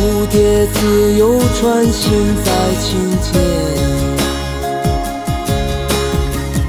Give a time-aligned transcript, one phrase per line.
[0.00, 3.38] 蝴蝶自由穿行在清涧。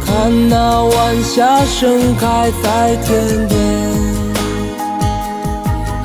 [0.05, 3.57] 看那晚霞盛开在天边，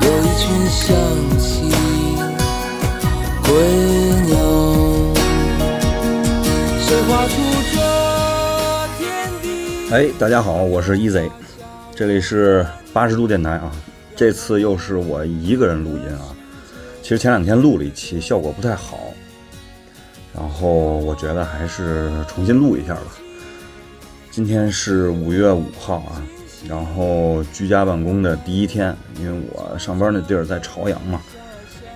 [0.03, 0.97] 有一群向
[1.37, 1.69] 西
[3.43, 3.51] 归
[4.27, 4.37] 鸟，
[6.79, 7.35] 谁画出
[7.75, 7.77] 这
[8.99, 9.05] 天
[9.43, 9.45] 地？
[9.93, 11.29] 哎，大家好，我是 EZ，
[11.93, 13.73] 这里是八十度电台啊。
[14.15, 16.36] 这次又是我一个人录音啊。
[17.07, 18.99] 其实前两天录了一期，效果不太好，
[20.35, 20.69] 然后
[20.99, 23.03] 我觉得还是重新录一下吧。
[24.33, 26.21] 今天是五月五号啊，
[26.69, 31.23] 然后居家办公的第一天，因为我上班那地儿在朝阳嘛，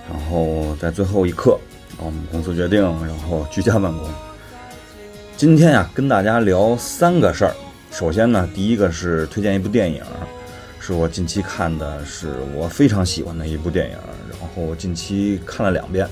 [0.08, 1.58] 然后在最后一刻，
[1.98, 4.08] 我们公司决定，然后居家办公。
[5.36, 7.52] 今天呀，跟大家聊三个事儿。
[7.90, 10.04] 首先呢，第一个是推荐一部电影，
[10.78, 13.96] 是我近期看的，是我非常喜欢的一部电影，
[14.60, 16.06] 后近期看了两遍。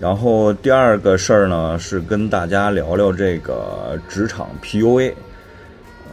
[0.00, 5.12] 然后第二个事儿呢，是跟大家聊聊这个职场 PUA，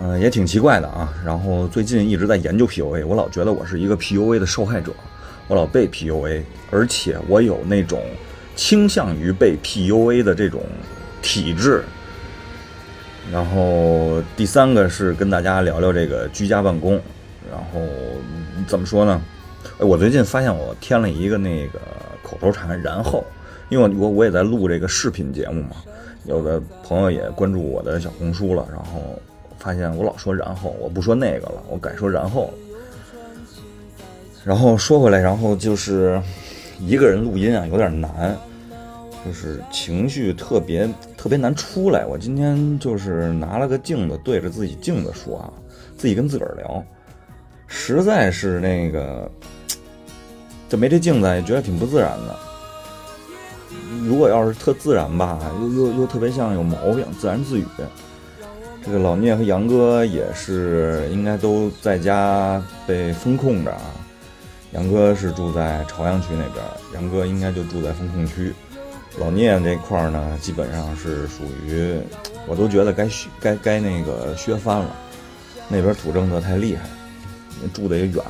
[0.01, 1.11] 嗯、也挺奇怪的啊。
[1.25, 4.91] 然后最近一直在研究 PUA，我老觉得我是一个 PUA 的受害者，
[5.47, 8.01] 我老被 PUA，而且我有那种
[8.56, 10.61] 倾向于被 PUA 的这种
[11.21, 11.83] 体质。
[13.31, 16.94] 然后第三个是跟大家聊聊这个居家办公，
[17.50, 17.81] 然后
[18.67, 19.19] 怎么说呢？
[19.80, 21.80] 我最近发现我添了一个那个
[22.24, 23.24] 口头禅，然后。
[23.72, 25.75] 因为我我也在录这个视频节目嘛，
[26.25, 29.22] 有的朋友也关注我的小红书了，然后
[29.59, 32.53] 发现我老说然后，我不说那个了，我改说然后了。
[34.44, 36.19] 然后说回来，然后就是
[36.80, 38.36] 一个人录音啊，有点难，
[39.24, 42.08] 就是情绪特别特别难出来。
[42.08, 45.53] 我今天就是拿了个镜子对着自己镜子说啊，
[45.96, 46.84] 自己跟自个儿聊，
[47.69, 49.31] 实在是那个
[50.68, 52.35] 就没这镜子也觉得挺不自然的。
[54.03, 57.66] 如果要是特自然吧，又又又特别像有毛病，自言自语。
[58.84, 63.81] 这个老聂和杨哥也是应该都在家被封控着啊。
[64.72, 68.53] 杨哥是住在朝阳区那边，杨哥应该就住在封控区。
[69.18, 72.00] 老聂这块儿呢，基本上是属于，
[72.47, 73.07] 我都觉得该
[73.40, 74.96] 该该那个削藩了。
[75.68, 76.84] 那边土政策太厉害，
[77.74, 78.24] 住的也远，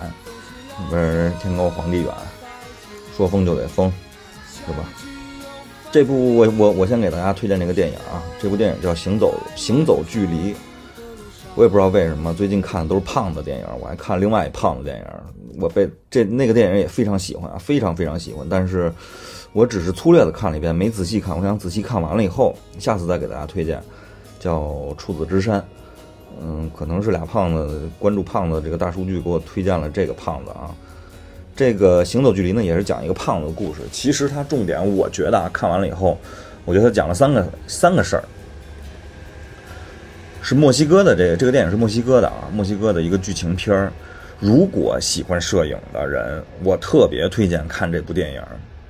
[0.80, 2.14] 那边天高皇帝远，
[3.16, 3.92] 说封就得封，
[4.66, 4.84] 对吧？
[5.92, 10.54] 这部我我我先给大家推荐这个电影啊，这部电影叫《行走行走距离》，
[11.56, 18.94] 我也不知道为什么最近看的都是胖子电影，我还看另外一胖子电影，我被这那个电影也非常喜欢啊，非常非常喜欢，但是
[19.52, 23.84] 我只是粗略的看了一遍，没仔细看，我想仔细看完了以后，下次再给大家推荐，
[24.40, 24.60] 叫
[24.96, 25.60] 《处子之山》，
[26.42, 30.70] 嗯，可能是俩胖子关注胖子这个大数据给我推荐了这个胖子啊。
[31.56, 33.82] 这个行走距离呢，也是讲一个胖子的故事。
[33.92, 36.18] 其实它重点，我觉得啊，看完了以后，
[36.64, 38.24] 我觉得他讲了三个三个事儿，
[40.42, 43.92] 是墨西哥的这个这个电影是墨西哥的啊，墨西哥的一个剧情片儿。
[44.40, 48.42] 如果喜欢摄影的人，我特别推荐看这部电影，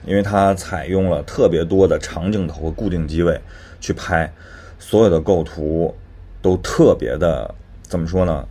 [0.05, 3.41] 因为它采用了特别多的长镜头和固定机位
[3.81, 4.31] 去拍，
[4.77, 5.91] 所有的构图
[6.41, 7.53] 都特别的
[7.83, 8.45] 怎么说呢？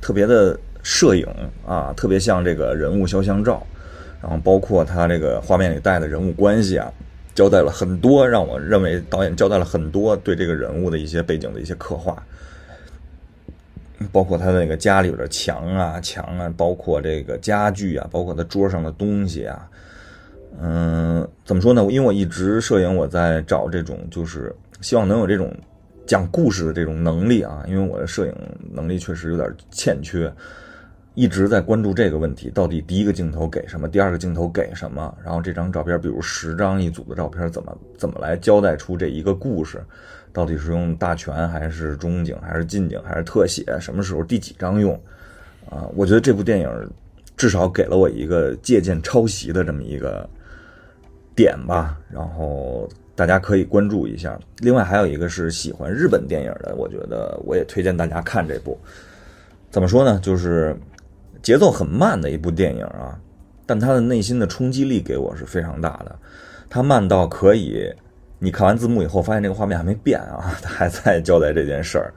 [0.00, 0.58] 特别的。
[0.82, 1.26] 摄影
[1.66, 3.62] 啊，特别像这个人物肖像照，
[4.22, 6.90] 然后包括他这个画面里带的人物关系啊，
[7.34, 12.16] 交代了很多，让我认为导演交代了很多对这个人物的一些背景的一些刻画，
[14.10, 19.68] 包括他那个家里边的墙啊、墙啊，包括这个家具啊，包括他桌上的东西啊，
[20.62, 21.86] 嗯，怎么说呢？
[21.90, 25.54] 因为我一直摄影，我在找这种，就是希望能有这种
[26.10, 28.34] 讲故事的这种能力啊，因为我的摄影
[28.72, 30.28] 能力确实有点欠缺。
[31.14, 35.16] 一直在关注这个问题，到底第一个镜头给什么，第二个镜头给什么？
[35.24, 39.80] 然后这张照片，比如十张一组的照片，怎么怎么来交代出这一个故事？
[40.32, 43.64] 到底是用大全还是中景还是近景还是特写？
[43.78, 45.00] 什么时候第几张用？
[45.70, 46.68] 啊，我觉得这部电影
[47.36, 50.28] 至少给了我一个借鉴抄袭的这么一个
[51.36, 51.96] 点吧。
[52.10, 52.88] 然后
[53.20, 54.40] 大家可以关注一下。
[54.60, 58.78] 另外还有一个是喜欢日本电影的，我觉得我也推荐大家看这部。
[59.70, 60.18] 怎么说呢？
[60.22, 60.74] 就是。
[61.42, 63.18] 节奏很慢的一部电影啊，
[63.64, 66.14] 但它的内心的冲击力给我是非常大的。
[66.68, 67.90] 它慢到可以，
[68.38, 72.12] 你看完字幕以后发现这个画面还没变啊， 它还在交代这件事儿，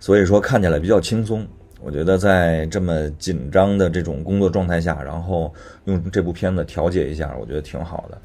[0.00, 1.46] 所以说看起来比较轻松。
[1.80, 5.54] 我觉得在这么紧张的这种工作状态下，然后
[5.84, 8.20] 用这部片子调节一下，我觉得挺好的。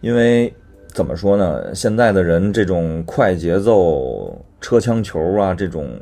[0.00, 0.50] 因为
[0.88, 6.00] 怎么说呢，现在的人这种快节奏、车枪球啊，这种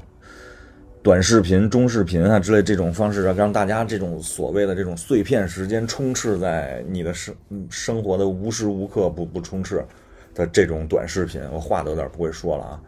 [1.02, 7.34] 短视频、中视频啊之类这种方式，让大家这种所谓的这种碎片时间充斥在你的生
[7.68, 9.84] 生活的无时无刻不不充斥
[10.34, 12.80] 的这种短视频，我话都有点不会说了啊。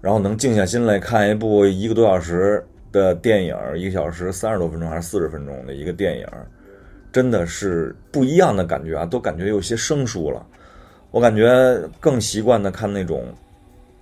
[0.00, 2.64] 然后能静下心来看一部一个多小时。
[2.90, 6.26] 的电影一个小时三十多分钟还是四十分钟的一个电影，
[7.12, 10.44] 真的是不一样的感觉啊，都感觉有些生疏了。
[11.10, 13.24] 我感觉更习惯的看那种，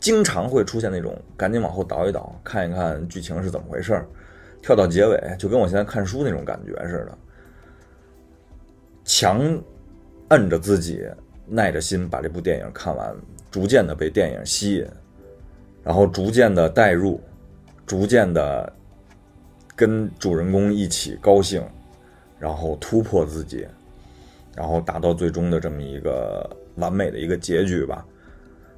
[0.00, 4.05] 经常会出现那种赶紧往后倒一倒，看一看剧情是怎么回事
[4.62, 7.19] 跳到结尾就跟我现在看书那种感觉似的，
[9.05, 9.41] 强
[10.29, 11.06] 摁着自己
[11.47, 13.14] 耐着心把这部电影看完，
[13.50, 14.87] 逐渐的被电影吸引，
[15.82, 17.20] 然后逐渐的带入，
[17.87, 18.73] 逐渐的。
[19.79, 21.62] 跟主人公一起高兴，
[22.38, 23.69] 然后突破自己，
[24.55, 28.06] 然后达到最终的这么一个完美的一个结局吧。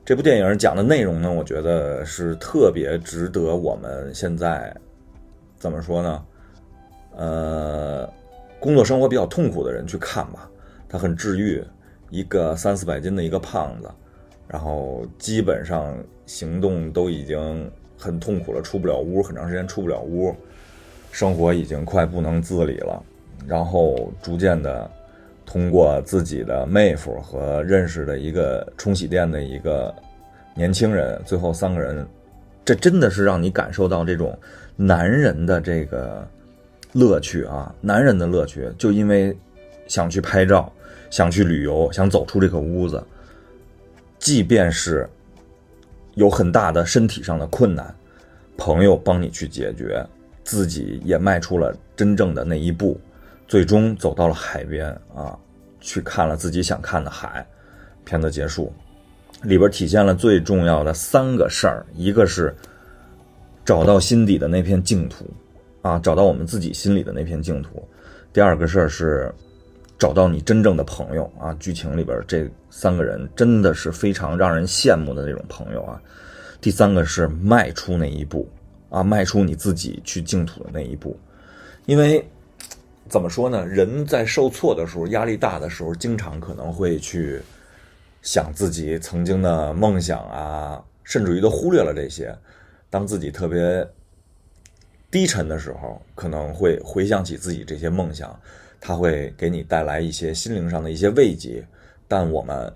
[0.04, 4.74] 这部电影讲的内容呢，我觉得是特别值得我们现在
[5.58, 6.24] 怎么说呢？
[7.16, 8.08] 呃，
[8.58, 10.50] 工作生活比较痛苦的人去看吧。
[10.88, 11.62] 它很治愈，
[12.08, 13.90] 一个三四百斤的一个胖子，
[14.46, 15.94] 然后基本上
[16.24, 20.34] 行动都已经很痛苦了，出不了屋，很长时间出不了屋。
[21.10, 23.02] 生活已经快不能自理了，
[23.46, 24.90] 然后逐渐的
[25.48, 29.94] 通过自己的妹夫和认识的一个冲洗店的一个
[30.54, 32.06] 年轻人，最后三个人，
[32.66, 34.38] 这真的是让你感受到这种
[34.76, 36.28] 男人的这个
[36.92, 37.74] 乐趣啊！
[37.80, 39.34] 男人的乐趣，就因为
[39.86, 40.70] 想去拍照，
[41.08, 43.02] 想去旅游，想走出这个屋子，
[44.18, 45.08] 即便是
[46.12, 47.94] 有很大的身体上的困难，
[48.58, 50.04] 朋友帮你去解决。
[50.44, 52.98] 自己也迈出了真正的那一步，
[53.48, 55.36] 最终走到了海边啊，
[55.80, 57.44] 去看了自己想看的海。
[58.04, 58.72] 片子结束，
[59.42, 62.54] 里边体现了最重要的三个事儿：一个是
[63.64, 65.28] 找到心底的那片净土
[65.82, 67.82] 啊，找到我们自己心里的那片净土；
[68.32, 69.34] 第二个事儿是
[69.98, 71.52] 找到你真正的朋友啊。
[71.58, 76.00] 剧情里边这三个人真的是非常让人羡慕的那种朋友啊。
[76.60, 78.48] 第三个是迈出那一步。
[78.90, 81.14] 啊，迈出你自己去净土的那一步，
[81.84, 82.26] 因为
[83.08, 83.66] 怎么说呢？
[83.66, 87.40] 人在受挫的时候、压力大的时候，经常可能会去
[88.22, 92.34] 想自己曾经的梦想啊，甚至于都忽略了这些。
[92.90, 93.86] 当自己特别
[95.10, 98.38] 低沉的时候，可能会回想起自己这些梦想，
[98.80, 101.66] 它会给你带来一些心灵上的一些慰藉。
[102.06, 102.72] 但我们。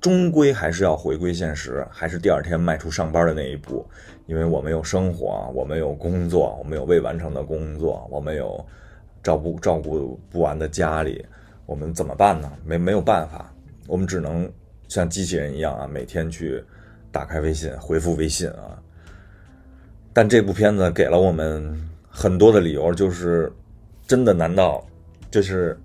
[0.00, 3.84] 终归还是要回归现实，还是第二天迈出上班的那一步，
[4.24, 8.64] 因为我们有生活，我们有工作，我们有未完成的工作，我们有
[9.22, 11.24] 照顾照顾不完的家里，
[11.66, 12.50] 我们怎么办呢？
[12.64, 13.52] 没没有办法，
[13.86, 14.50] 我们只能
[14.88, 16.62] 像机器人一样啊，每天去
[17.12, 18.80] 打开微信回复微信啊。
[20.12, 23.52] 但这部片子给了我们很多的理由，就是
[24.06, 24.32] 真的？
[24.32, 24.84] 难道
[25.30, 25.78] 就是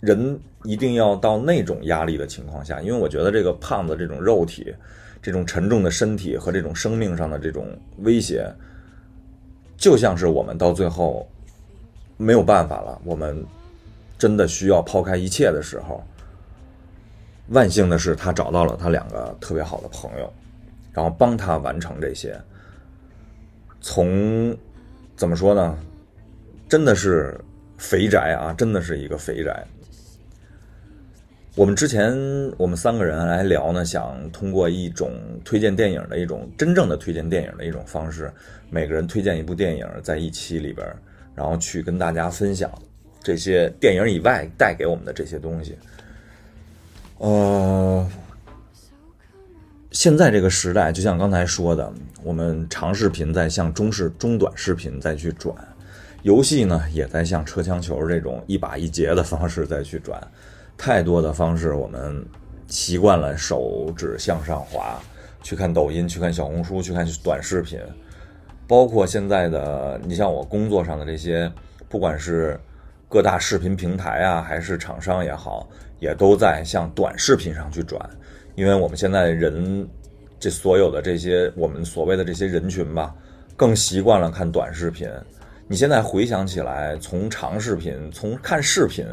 [0.00, 0.38] 人？
[0.64, 4.74] 一定要到那种压力的情况下，因为我觉得这个胖子这种肉体、
[5.22, 7.66] 这种沉重的身体和这种生命上的这种
[8.00, 8.46] 威胁，
[9.78, 11.26] 就像是我们到最后
[12.20, 13.42] 没有办法了，我们
[14.18, 16.04] 真的需要抛开一切的时候。
[17.48, 20.30] 万幸的是，他找到了他两个特别好的朋友，
[20.92, 22.38] 然后帮他完成这些。
[23.80, 24.54] 从
[25.16, 25.78] 怎么说呢？
[26.68, 27.40] 真的是
[27.78, 29.66] 肥宅啊，真的是一个肥宅。
[31.56, 32.12] 我们之前
[32.58, 35.10] 我们三个人来聊呢，想通过一种
[35.42, 38.30] 推荐电影的一种真正的推荐电影的一种方式，
[38.68, 40.86] 每个人推荐一部电影，在一期里边，
[41.40, 42.70] 然后去跟大家分享
[43.22, 45.74] 这些电影以外带给我们的这些东西。
[47.16, 48.06] 呃，
[49.90, 51.90] 现在这个时代，就像刚才说的，
[52.22, 55.56] 我们长视频在向中视中短视频再去转，
[56.20, 60.20] 游戏呢也在向车枪球这种一把一节的方式再去转。
[60.76, 62.22] 太多的方式，我们
[62.68, 65.00] 习惯了手指向上滑，
[65.42, 67.80] 去看抖音，去看小红书，去看短视频，
[68.70, 71.50] 包括现在的你像我工作上的这些，
[71.88, 72.56] 不管是
[73.08, 78.00] 各大视频平台啊，还是厂商也好，也都在向短视频上去转，
[78.54, 79.84] 因为我们现在人
[80.38, 83.12] 这所有的这些我们所谓的这些人群吧，
[83.56, 85.10] 更习惯了看短视频，
[85.66, 89.04] 你现在回想起来，从长视频，从看视频，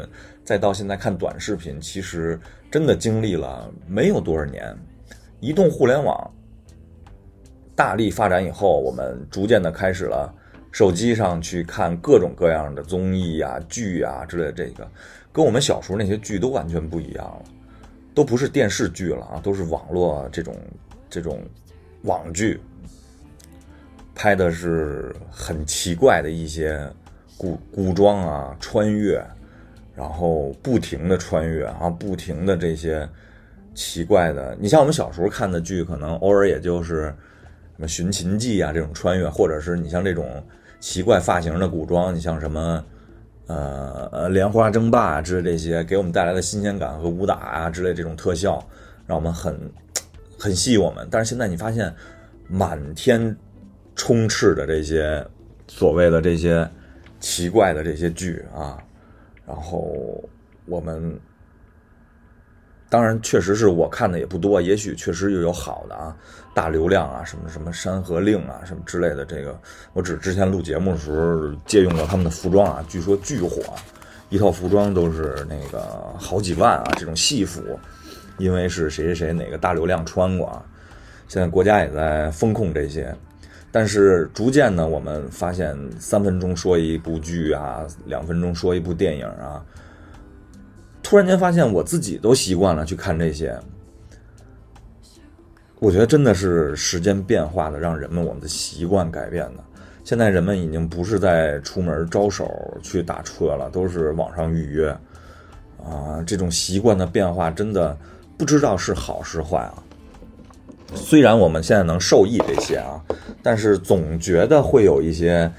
[0.44, 2.38] 再到现在看短视频，其实
[2.70, 4.72] 真的经历了没有多少年。
[5.40, 6.30] 移动互联网
[7.78, 10.34] 大力发展以后，我们逐渐的开始了
[10.72, 14.90] 手机上去看各种各样的综艺啊、剧啊之类的，这个
[15.32, 17.42] 跟我们小时候那些剧都完全不一样了，
[18.12, 20.56] 都不是电视剧了啊，都是网络这种
[21.08, 21.40] 这种
[22.02, 22.60] 网剧。
[24.12, 26.84] 拍的是很奇怪的一些
[27.36, 29.24] 古古装啊，穿越，
[29.94, 33.08] 然后不停的穿越啊，不停的这些
[33.72, 34.56] 奇怪的。
[34.58, 37.14] 你像我们小时候看的剧，可能偶尔也就是
[37.78, 40.44] 什么《寻秦记》啊这种穿越，或者是你像这种
[40.80, 42.84] 奇怪发型的古装，你像什么
[43.46, 48.62] 呃《莲花争霸》啊之类这些，给我们带来的新鲜感和武打啊之类这种特效，
[49.06, 49.58] 让我们很
[50.38, 51.08] 很吸引我们。
[51.10, 51.94] 但是现在你发现
[52.48, 53.34] 满天。
[54.00, 55.26] 充斥的这些
[55.66, 56.70] 所谓的这些
[57.18, 58.78] 奇怪的这些剧啊，
[59.44, 60.22] 然后
[60.66, 61.18] 我们
[62.90, 66.16] 当然确实是我看的也不多，也许确实又有好的啊，
[66.54, 69.24] 大流量啊，什么什么《山河令》啊，什么之类的。
[69.24, 69.58] 这个
[69.92, 73.62] 我只之前录节目的时候借用过他们的服装啊，据说巨火，
[74.30, 75.80] 一套服装都是那个
[76.18, 77.62] 好几万啊，这种戏服，
[78.38, 80.62] 因为是谁谁谁哪个大流量穿过啊。
[81.28, 83.14] 现在国家也在风控这些。
[83.70, 89.62] 但是逐渐呢，我们发现三分钟说一部剧啊，两分钟说一部电影啊，
[91.08, 93.58] 突然间发现我自己都习惯了去看这些。
[95.78, 99.64] 我觉得真的是时间变化的，让人们我们的习惯改变的。
[100.04, 104.90] 现在人们已经不是在出门招手去打车了，都是网上预约
[105.82, 106.22] 啊。
[106.26, 107.96] 这种习惯的变化真的
[108.36, 109.82] 不知道是好是坏啊。
[110.94, 113.02] 虽然我们现在能受益这些啊，
[113.42, 115.50] 但是总觉得会有一些，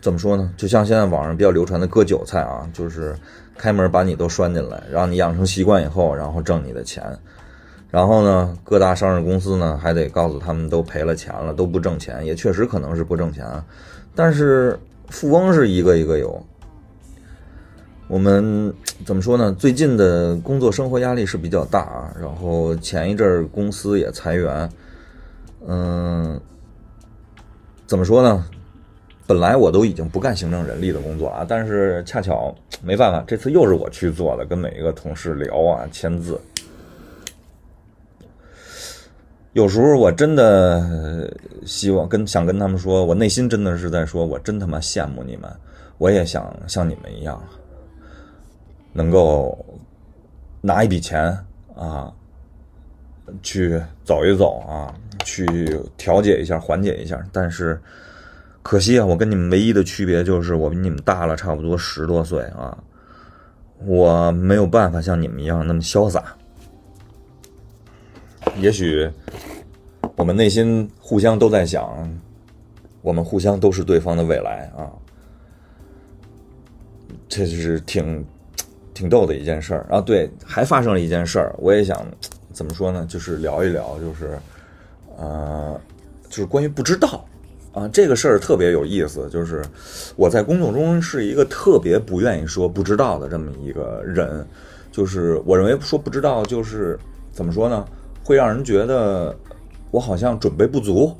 [0.00, 0.50] 怎么说呢？
[0.56, 3.14] 就像现在网上比较流传的割韭菜啊，就是
[3.58, 7.04] 开门把你都拴进来，让你养成习惯以后，然后挣你的钱。
[7.90, 13.44] 然后呢，各大上市公司呢还得告诉他们都赔了钱了，都不挣钱，也确实可能是不挣钱，
[14.14, 16.42] 但是富翁是一个一个有。
[18.08, 18.72] 我们
[19.04, 19.52] 怎么说呢？
[19.52, 22.14] 最近的工作生活压力是比较大啊。
[22.18, 24.70] 然后前一阵儿公司也裁员，
[25.66, 26.40] 嗯，
[27.86, 28.46] 怎么说呢？
[29.28, 36.40] 本来我都已经不干行政人力的工作啊，但是恰巧没办法，这次又是我去做的，跟每一个同事聊啊、签字。
[39.52, 41.30] 有时候我真的
[41.66, 45.50] 希望跟想跟他们说，我内心真的是在说，我真他妈羡慕你们，
[45.98, 47.38] 我也想像你们一样。
[48.94, 49.62] 能够
[50.62, 51.36] 拿一笔钱
[51.76, 52.10] 啊，
[53.42, 57.22] 去走一走啊，去调解一下、缓解一下。
[57.30, 57.78] 但是
[58.68, 62.76] 可惜啊，我跟你们唯一的区别就是我比你们大了差不多十多岁啊，
[63.86, 66.36] 我没有办法像你们一样那么潇洒。
[68.58, 69.10] 也许
[70.16, 72.06] 我们内心互相都在想，
[73.00, 74.92] 我们互相都是对方的未来啊，
[77.26, 78.22] 这是挺。
[78.92, 82.04] 挺逗的一件事儿，然后对，还发生了一件事儿，我也想
[82.52, 83.06] 怎么说呢？
[83.08, 84.36] 就是聊一聊，就是，
[85.16, 85.80] 呃，
[86.28, 87.24] 就是关于不知道
[87.72, 89.28] 啊，这个事儿特别有意思。
[89.30, 89.62] 就是
[90.16, 94.46] 我在工作中是一个特别不愿意说不知道的这么一个人，
[94.90, 96.98] 就是我认为说不知道就是
[97.32, 97.84] 怎么说呢？
[98.24, 99.34] 会让人觉得
[99.90, 101.14] 我好像准备不足，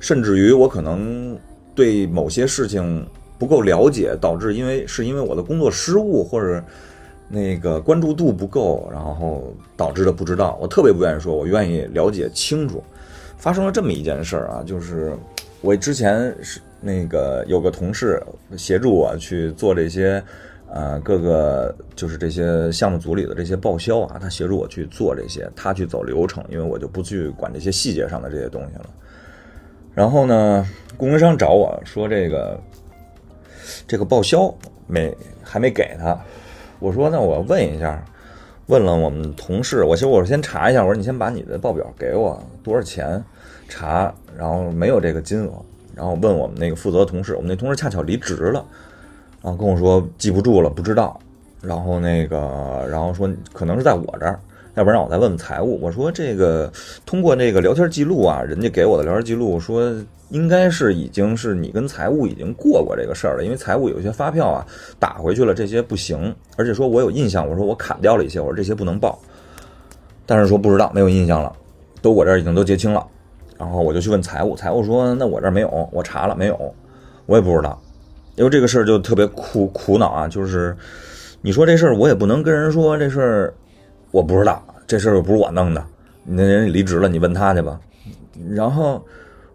[0.00, 1.38] 甚至于我可能
[1.74, 3.06] 对某些事情
[3.38, 6.62] 不够了解，导致因为是因为我的工作失误或者。
[7.26, 10.58] 那个关注度不够，然后导致的不知道。
[10.60, 12.84] 我特别不愿意说，我愿意了解清楚。
[13.38, 15.16] 发生了这么一件事儿啊，就是
[15.64, 18.22] 我之前是那个有个同事
[18.54, 20.22] 协助我去做这些，
[20.70, 28.90] 呃，各个就是这些项目组里的这些报销啊，他协助我去做这些，他去走流程，因为我就不去管这些细节上的这些东西了。
[29.94, 30.68] 然后呢，
[30.98, 32.60] 供应商找我说这个
[33.88, 34.54] 这个报销
[34.86, 36.14] 没还没给他。
[36.78, 38.04] 我说那我问一下，
[38.66, 43.24] 问了我们同事，我先我先查一下，我说你先把你的报表给我多少钱，
[43.68, 45.52] 查，然后没有这个金额，
[45.94, 48.64] 然后问我们那个负责的同事，我们那同事恰巧离职了，
[49.42, 51.18] 然后跟我说记不住了，不知道，
[51.60, 54.38] 然后那个然后说可能是在我这儿。
[54.76, 55.80] 要不然我再问问财务。
[55.80, 56.68] 我说这个
[57.06, 59.94] 通过这个聊天记录啊，人家给我的聊天记录说，
[60.30, 64.66] 应该是已经是你跟财务已经过过这个事儿了，因为财务有些发票啊
[64.98, 66.34] 打回去了，这些不行。
[66.56, 69.16] 而且说我有印象，我说我砍掉了一些，我说这些不能报。
[70.26, 71.54] 但是说不知道，没有印象了，
[72.02, 73.06] 都我这儿已经都结清了。
[73.58, 76.74] 然后我就去问财务，财务说那我这儿没有，我查了没有，
[77.26, 77.80] 我也不知道。
[78.36, 80.76] 因为这个事儿就特别苦苦恼啊，就是
[81.40, 83.54] 你说这事儿我也不能跟人说这事儿
[84.10, 85.84] 我不知道，这事儿又不是我弄的，
[86.24, 87.78] 那人离职了，你问他去吧。
[88.50, 89.00] 然后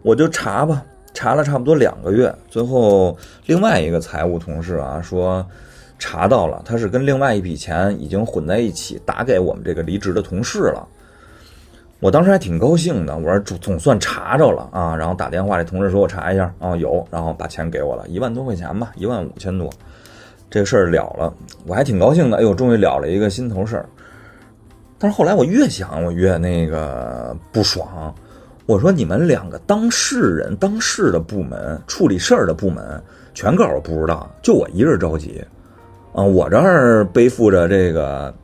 [0.00, 3.14] 我就查吧，查了差不多两个月，最后
[3.44, 5.46] 另外一个财务同事啊说
[5.98, 10.88] 查到了，他是跟另外一笔钱已经混在一起打给我们这个离职的同事了。
[12.00, 19.68] 我当时还挺高兴的，我说总总算查着了啊，然后打电话，这同事说我查一下啊，有，然后把钱给我了，一万多块钱吧，一万五千多，
[20.48, 21.30] 这事儿了了，
[21.66, 23.86] 我还挺高兴的，哎呦，终于了了一个心头事儿。
[24.98, 28.14] 但是后来我越想，我越那个不爽，
[28.64, 32.98] 我说你们两个当事人、当事的部门、处理事儿的部门
[33.34, 35.44] 全告诉我不知道，就我一人着急
[36.14, 38.34] 啊，我这儿背负着这个。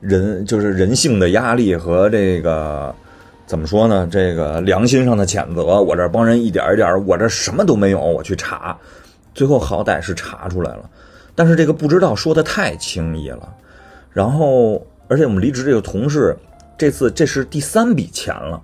[0.00, 2.94] 人就是人性的压力和这个
[3.46, 4.08] 怎么说呢？
[4.10, 8.76] 这个良心上的谴责，我这帮人一点一点，我这什么都没有，我去查，
[9.34, 10.90] 最后好歹是查出来了。
[11.34, 13.48] 但是这个不知道说的太轻易了。
[14.12, 16.36] 然后，而且我们离职这个同事，
[16.78, 18.60] 这次这是第三笔钱了，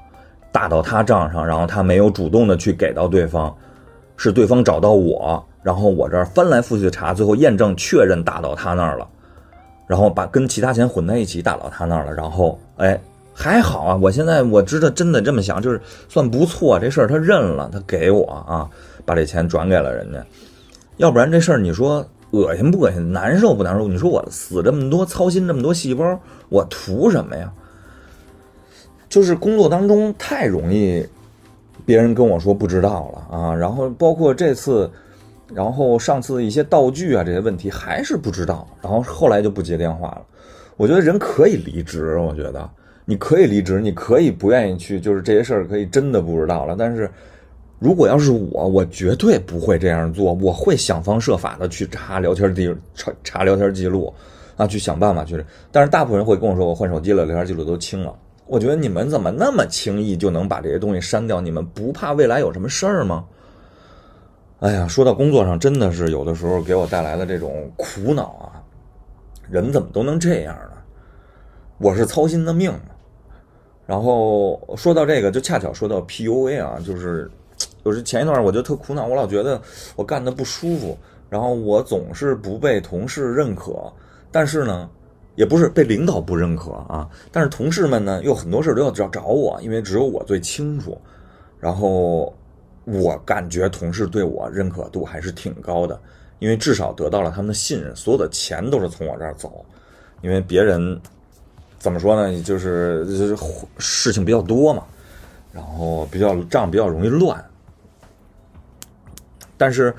[0.50, 3.54] 打到他账上，然后他没有主动的去给到对方，
[4.16, 9.06] 是对方找到我，然后我这翻来覆去的查，最后验证确认打到他那儿了。
[9.92, 12.98] 然后把跟其他钱混在一起打到他那儿了，然后哎
[13.34, 15.78] 还好啊，我现在我知道真的这么想就是
[16.08, 18.66] 算不错，这事儿他认了，他给我啊，
[19.04, 20.24] 把这钱转给了人家，
[20.96, 23.86] 要不然这事儿你说恶心不恶心，难受不难受？
[23.86, 27.52] 你说我死这么多，操心这么多细胞，我图什么呀？
[29.10, 31.06] 就是工作当中太容易
[31.84, 34.90] 别人跟我说不知道了啊，然后包括这次。
[35.54, 40.22] 然后上次一些道具啊这些问题还是不知道，然后后来就不接电话了。
[40.76, 42.68] 我觉得人可以离职，我觉得
[43.04, 46.74] 你可以离职，你可以不愿意去，就是这些事儿可以真的不知道了。
[46.78, 47.10] 但是
[47.78, 54.12] 如果要是我，我绝对不会这样做，我会想方设法的去查聊天记查查聊天记录
[54.56, 55.44] 啊，去想办法去。
[55.70, 58.14] 但是大部分人会跟我说，我换手机了，聊天记录都清了。
[58.46, 61.40] 我觉得你们怎么那么轻易就能把这些东西删掉？
[61.40, 63.24] 你们不怕未来有什么事儿吗？
[64.62, 68.62] 哎呀，说到工作上，真的是有的时候给我带来的这种苦恼啊！
[69.50, 70.76] 人怎么都能这样呢？
[71.78, 72.72] 我是操心的命。
[73.86, 77.28] 然后说到这个，就恰巧说到 PUA 啊，就是
[77.84, 79.60] 就是前一段我就特苦恼，我老觉得
[79.96, 80.96] 我干的不舒服，
[81.28, 83.92] 然后我总是不被同事认可，
[84.30, 84.88] 但是呢，
[85.34, 90.96] 也不是被领导不认可啊，但是同事们呢，又很多事都要找找我，因为只有我最清楚，
[91.58, 92.32] 然后。
[92.84, 95.98] 我感觉同事对我认可度还是挺高的，
[96.40, 99.64] 因为至少得到了他们的信任，所有的钱都是从我这儿走。
[100.20, 101.00] 因为别人
[101.78, 103.06] 怎么说呢，就是
[103.78, 104.84] 事情比较多嘛，
[105.52, 107.44] 然后比较账比较容易乱。
[109.56, 109.94] 但是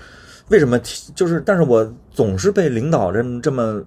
[0.49, 0.77] 为什么
[1.15, 3.81] 就是，但是我总是被领导这么这么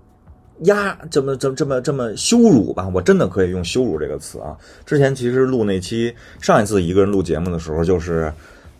[0.60, 2.88] 压，这么这么这么这么羞辱吧？
[2.94, 4.56] 我真的可以用羞辱这个词啊！
[4.86, 8.32] 之前其实录那期上一次一个人录节目的时候，就是。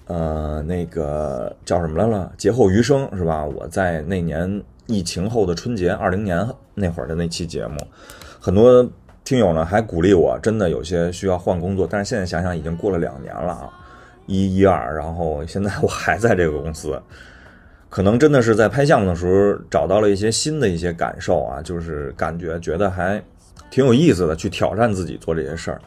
[0.07, 2.31] 呃，那个叫什么来了？
[2.39, 3.45] 劫后余生是吧？
[3.45, 7.77] 我在那年疫情后的春节，二零年那会儿的那期节目，
[8.39, 8.89] 很多
[9.25, 11.89] 听友呢还鼓励我，真的有些需要换工作。
[11.91, 13.69] 但是现在想想，已经过了两年了啊，
[14.27, 17.03] 一一二，然后现在我还在这个公司，
[17.91, 23.21] 可能真的是在拍项目的时候找到了一些新的一些感受啊，就是感觉觉得还
[23.73, 25.81] 挺有意思的，去挑战自己做这些事儿。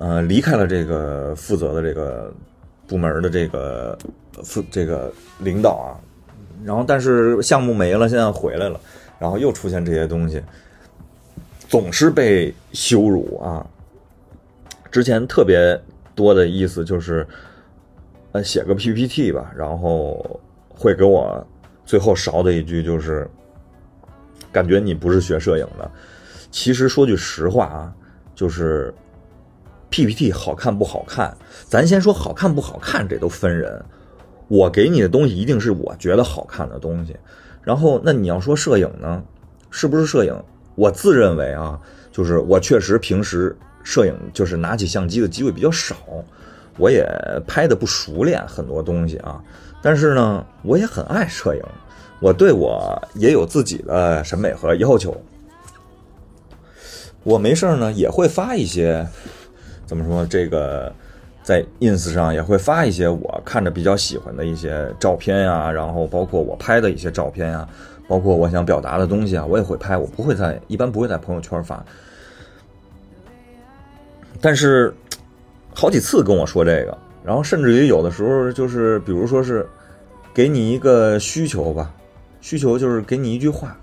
[0.00, 2.34] 呃，离开了这个负责的这个。
[2.86, 3.96] 部门的这个
[4.42, 5.96] 负这个领导啊，
[6.64, 8.78] 然后但是项目没了，现在回来了，
[9.18, 10.42] 然后又出现这些东西，
[11.68, 13.66] 总是被羞辱啊。
[14.90, 15.80] 之前特别
[16.14, 17.26] 多的意思就是，
[18.32, 21.46] 呃，写个 PPT 吧，然后会给我
[21.86, 23.26] 最后勺的一句就是，
[24.52, 25.90] 感觉你不是学摄影的。
[26.50, 27.92] 其实说句实话啊，
[28.34, 28.92] 就是。
[29.94, 31.32] PPT 好看不好看？
[31.68, 33.80] 咱先说好看不好看，这都分人。
[34.48, 37.14] 我给你的东西一定是我觉得好看的东西。
[37.62, 39.22] 然后，那你要说摄影呢，
[39.70, 40.34] 是不是摄影？
[40.74, 41.78] 我自认为啊，
[42.10, 45.94] 就是我确实平时摄影就是拿起相机的机会比较少，
[46.76, 47.08] 我也
[47.46, 49.40] 拍的不熟练很多东西啊。
[49.80, 51.62] 但是呢，我也很爱摄影，
[52.18, 55.16] 我对我也有自己的审美和要求。
[57.22, 59.06] 我没事呢，也会发一些。
[59.86, 60.24] 怎么说？
[60.26, 60.92] 这个
[61.42, 67.68] 在 ins 上也会发一些我看着比较喜欢的一些照片呀，然后包括我拍的一些照片呀，
[68.08, 69.96] 包括我想表达的东西啊，我也会拍。
[69.96, 71.84] 我不会在一般不会在朋友圈发。
[74.40, 74.92] 但是
[75.74, 79.66] 好几次跟我说这个，然后甚至于有的时候就是，比如说是
[80.34, 81.94] 给你一个需求吧，
[82.40, 83.76] 需求就是给你一句话，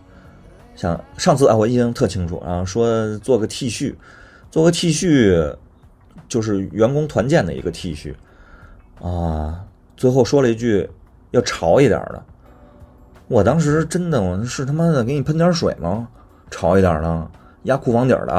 [0.76, 3.96] 像上次啊，我印象特清楚啊，说做个 T 恤，
[4.52, 5.56] 做个 T 恤
[6.28, 8.14] 就是员工团建的一个 T 恤
[9.02, 9.66] 啊，
[9.98, 10.90] 最后说了一句
[11.32, 12.24] 要潮一点的，
[13.28, 16.08] 我当时真的我是他妈的给你喷点水吗？
[16.50, 17.32] 潮一点的，
[17.64, 18.34] 压裤房底儿的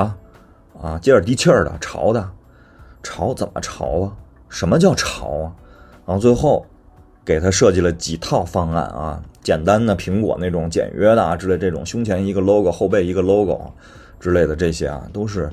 [0.80, 2.30] 啊，接点地气儿的，潮的，
[3.02, 4.12] 潮怎么潮啊？
[4.48, 5.52] 什么叫潮啊？
[6.06, 6.66] 然后最后
[7.24, 13.72] 给他设计了几套方案啊，简单的苹果那种简约的啊之类这种，胸前一个 logo，后背一个 logo
[14.20, 15.48] 之类的这些啊，都是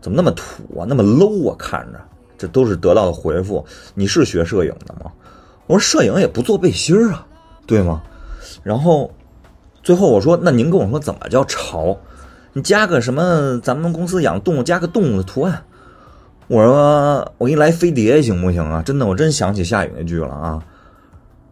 [0.00, 1.56] 怎么那么土啊，那么 low 啊？
[1.58, 2.00] 看着
[2.38, 3.64] 这都是得到的回复。
[3.94, 5.10] 你是学摄影的吗？
[5.66, 7.26] 我说摄影也不做背心儿啊，
[7.66, 8.02] 对吗？
[8.62, 9.10] 然后
[9.82, 11.96] 最后我说，那您跟我说怎么叫潮？
[12.52, 13.60] 你加个什么？
[13.60, 15.62] 咱们公司养动物，加个动物的图案。
[16.48, 18.82] 我说我给你来飞碟行不行啊？
[18.82, 20.60] 真的，我真想起夏雨那句了啊！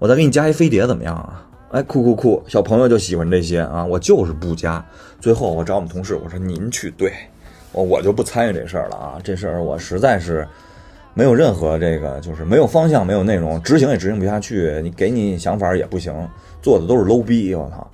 [0.00, 1.46] 我再给你加一飞碟怎么样啊？
[1.70, 2.42] 哎，酷酷酷！
[2.48, 3.84] 小朋友就喜欢这些啊！
[3.84, 4.84] 我就是不加。
[5.20, 7.12] 最后我找我们同事，我说您去对，
[7.72, 9.20] 我我就不参与这事儿了啊！
[9.22, 10.46] 这事儿我实在是
[11.14, 14.80] 没有任何这个，就是没有方向，没有内容，执行也执行不下去。
[14.82, 16.12] 你给你想法也不行，
[16.62, 17.54] 做的都是 low 逼！
[17.54, 17.90] 我操！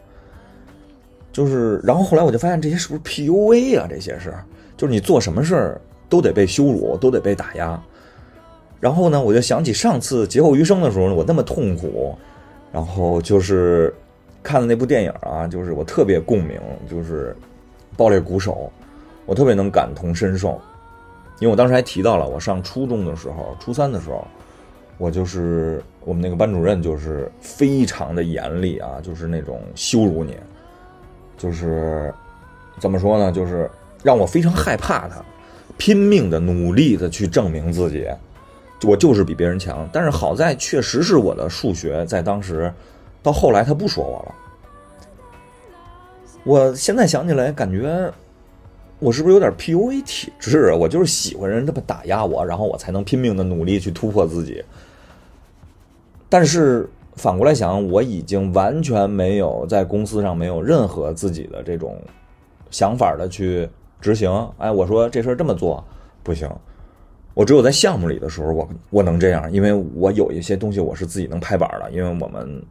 [1.33, 3.87] 就是，然后后来我就发现这些是不是 PUA 啊？
[3.91, 4.33] 这些是，
[4.77, 5.81] 就是你做什么事儿。
[6.07, 7.83] 都得被羞辱，都得被打压。
[8.79, 12.15] 然后呢，我就想起上次劫后余生的时候，我那么痛苦。
[12.71, 13.93] 然后就是
[14.43, 17.35] 看了那部电影啊，就是我特别共鸣，就是
[17.97, 18.71] 《爆裂鼓手》，
[19.27, 20.61] 我特别能感同身受。
[21.41, 24.25] 因为我当时还提到了，我上初中的时候，初三的时候，
[24.99, 30.37] 我就是我们那个班主任，就是非常的严厉啊，就是那种羞辱你，
[31.37, 32.15] 就是
[32.79, 33.69] 怎么说呢，就是
[34.03, 35.17] 让我非常害怕他。
[35.77, 38.07] 拼命的努力的去证明自己，
[38.85, 39.89] 我就是比别人强。
[39.93, 42.73] 但是好在确实是我的数学在当时，
[43.25, 44.35] 到后来他不说我了。
[46.45, 48.09] 我现在想起来，感觉
[48.99, 50.77] 我是不是有点 PUA 体质啊？
[50.77, 54.65] 我就是喜欢人这么打压我，然后我才能拼命的努力去突破自己。
[56.29, 62.01] 但是反过来想，我已经完全没有在公司上没有任何自己的这种
[62.71, 63.69] 想法的去。
[64.01, 65.83] 执行，哎，我说这事儿这么做
[66.23, 66.47] 不行，
[67.33, 72.63] 我只有在项目里的时候，我我能这样，因为我有一些东西我是自己能拍板的，因为我们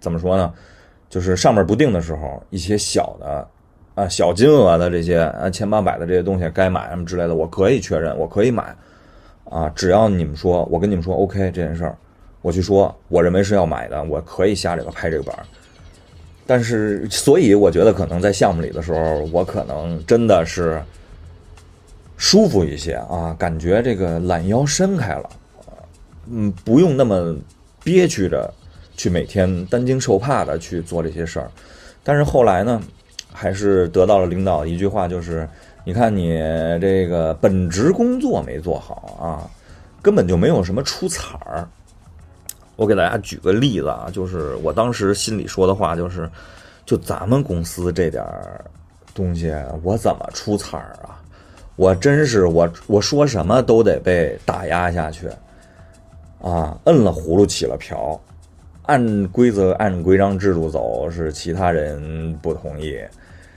[0.00, 0.50] 怎么说呢，
[1.10, 3.46] 就是上面不定的时候，一些小的
[3.98, 8.74] 啊小金额的这些啊千八百的这些东西该买什么之类的，我可以确认，我可以买
[9.50, 11.96] 啊，只要你们说，我跟你们说 OK 这件事儿，
[12.42, 15.36] 我去说，我认为是要买的，我可以下这个拍这个板。
[16.46, 20.80] 但是，所以我觉得可能在项目里的时候，我可能真的是
[22.16, 25.28] 舒服一些啊，感觉这个懒腰伸开了，
[26.30, 27.36] 嗯，不用那么
[27.84, 28.50] 憋屈着
[28.96, 31.50] 去每天担惊受怕的去做这些事儿。
[32.02, 32.80] 但是后来呢，
[33.32, 35.48] 还是得到了领导一句话，就是
[35.84, 36.38] 你看你
[36.80, 39.48] 这个本职工作没做好啊，
[40.02, 41.68] 根本就没有什么出彩儿。
[42.76, 46.30] 我给大家举个例子啊，就是我当时心里说的话，就是，
[46.86, 48.24] 就咱们公司这点
[49.14, 51.20] 东西，我怎么出彩儿啊？
[51.74, 55.28] 我真是我我说什么都得被打压下去，
[56.40, 58.20] 啊，摁了葫芦起了瓢，
[58.88, 62.98] 按规则按规章制度走是其他人不同意，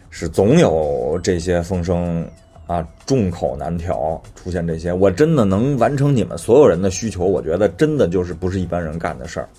[0.09, 2.23] 是总有这些风声。
[2.67, 9.49] 啊，众口难调，出现这些，我真的能完成你们所有人的需求，我觉得真的就是不是一般人干的事儿。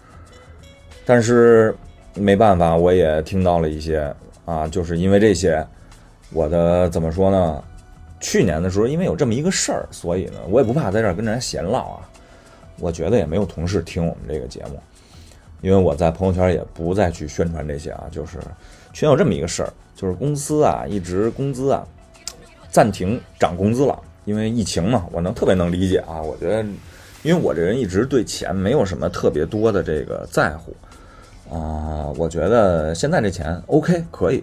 [1.04, 1.76] 但是
[2.14, 4.10] 没办法，我也听到了一些
[4.46, 5.62] 啊，就是因为这些，
[6.32, 7.62] 我的怎么说呢？
[8.18, 12.08] 去年的时候，因为有这么一个事儿，所以呢，我也不怕在这儿跟人家闲唠啊。
[12.78, 14.80] 我觉得也没有同事听我们这个节目，
[15.62, 18.04] 因为我在朋友圈也不再去宣传这些啊。
[18.10, 18.38] 就是
[18.92, 21.82] 全有这么一个事儿，就是公司啊，一直工资啊。
[22.70, 26.22] 暂停涨工资了，因为疫情嘛，我能特别能理解啊。
[26.22, 26.62] 我觉得，
[27.22, 30.74] 因为我这人一直对钱没有什么特别多的这个在乎
[31.54, 32.08] 啊。
[32.16, 34.42] 我觉得现在这钱 OK 可以。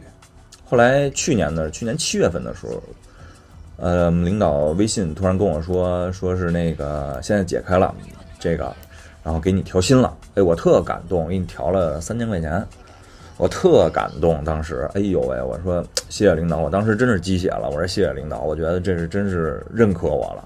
[0.64, 2.84] 后来去年的去年七月份的时候，
[3.78, 7.92] 呃，领导微信突然跟我说，说是那个现在解开了
[8.40, 8.72] 这个，
[9.24, 10.16] 然后给你调薪了。
[10.36, 12.66] 哎，我特感动，给你调了三千块钱。
[13.38, 15.42] 我特感动，当时，哎呦喂！
[15.42, 17.70] 我说谢谢领导，我当时真是鸡血了。
[17.70, 20.46] 我说谢谢领导，我觉得这是真是认可我了。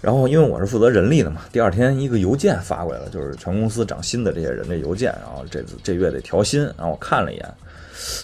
[0.00, 5.14] 然后因为我是负责人力的嘛，第二天一个邮件发过来了，就是全公司涨薪的这些人的邮件。
[5.22, 7.54] 然后这这月得调薪，然后我看了一眼，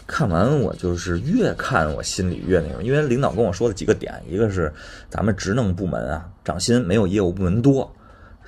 [0.09, 4.73] 看完我就是越看我心里越那个，因为领导跟我说的几个点，一个是
[5.09, 7.89] 咱们职能部门啊涨薪没有业务部门多，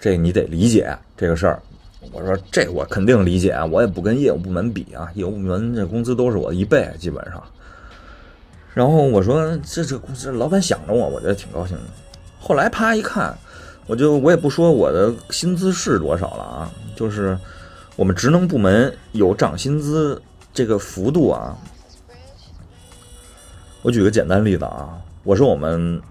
[0.02, 1.62] 这你得理解这个事儿。
[2.10, 7.40] 我说这我肯定理解啊，我也不跟业务部门比啊，业务部门这工资都是我一倍基本上。
[8.74, 11.84] 然后我说这这公司老板想着我，我觉得挺高兴的。
[12.40, 13.32] 后来啪一看，
[13.86, 17.38] 我就我也不说我的薪资是多少了啊，就是
[17.94, 20.20] 我们职能部门有涨薪资
[20.52, 21.56] 这个幅度啊。
[23.82, 26.02] 我举个简单例子啊，我说我们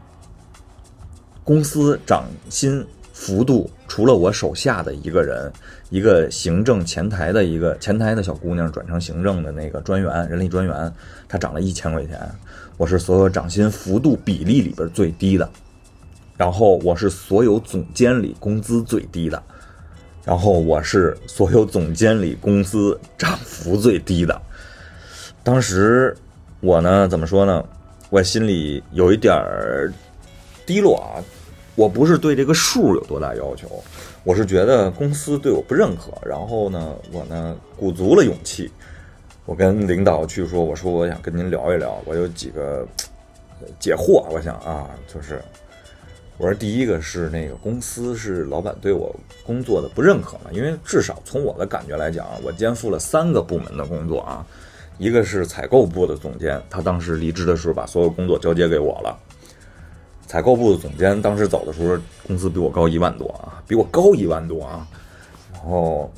[1.44, 2.86] 公司涨薪
[3.22, 5.54] 幅度，除了我手下的一个人，
[5.92, 10.92] 一个行政前台的一个前台的小姑娘转成行政的那个专员，人力专员，
[11.30, 12.20] 她涨了一千块钱，
[12.78, 15.48] 我是所有涨薪幅度比例里边最低的，
[16.36, 19.44] 然后我是所有总监里工资最低的，
[20.26, 24.42] 然后我是所有总监里工资涨幅最低的，
[25.44, 26.18] 当时。
[26.64, 27.64] 我呢，怎么说呢？
[28.12, 29.92] 我心里有一点儿
[30.64, 31.18] 低落啊。
[31.76, 33.68] 我不是对这个数有多大要求，
[34.24, 36.12] 我是觉得公司对我不认可。
[36.28, 38.70] 然后呢，我呢鼓足了勇气，
[39.46, 42.86] 我跟领导去说：“我说我想跟您聊一聊，我有几个
[43.80, 44.26] 解惑。
[44.30, 45.42] 我想啊，就是
[46.38, 54.46] 我说第一个是那个公司是老板对我工作的不认可嘛，因为至少从我的感觉来讲，我肩负了三个部门的工作啊。”
[54.98, 59.18] 一个是采购部的总监，他当时离职的时候把所有工作交接给我了。
[60.32, 64.88] 采购部的总监当时走的时候，工资比我高一万多啊，比我高一万多啊。
[65.52, 66.10] 然后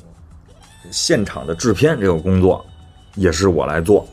[0.92, 2.64] 现场的制片这个工作
[3.16, 4.06] 也是我来做，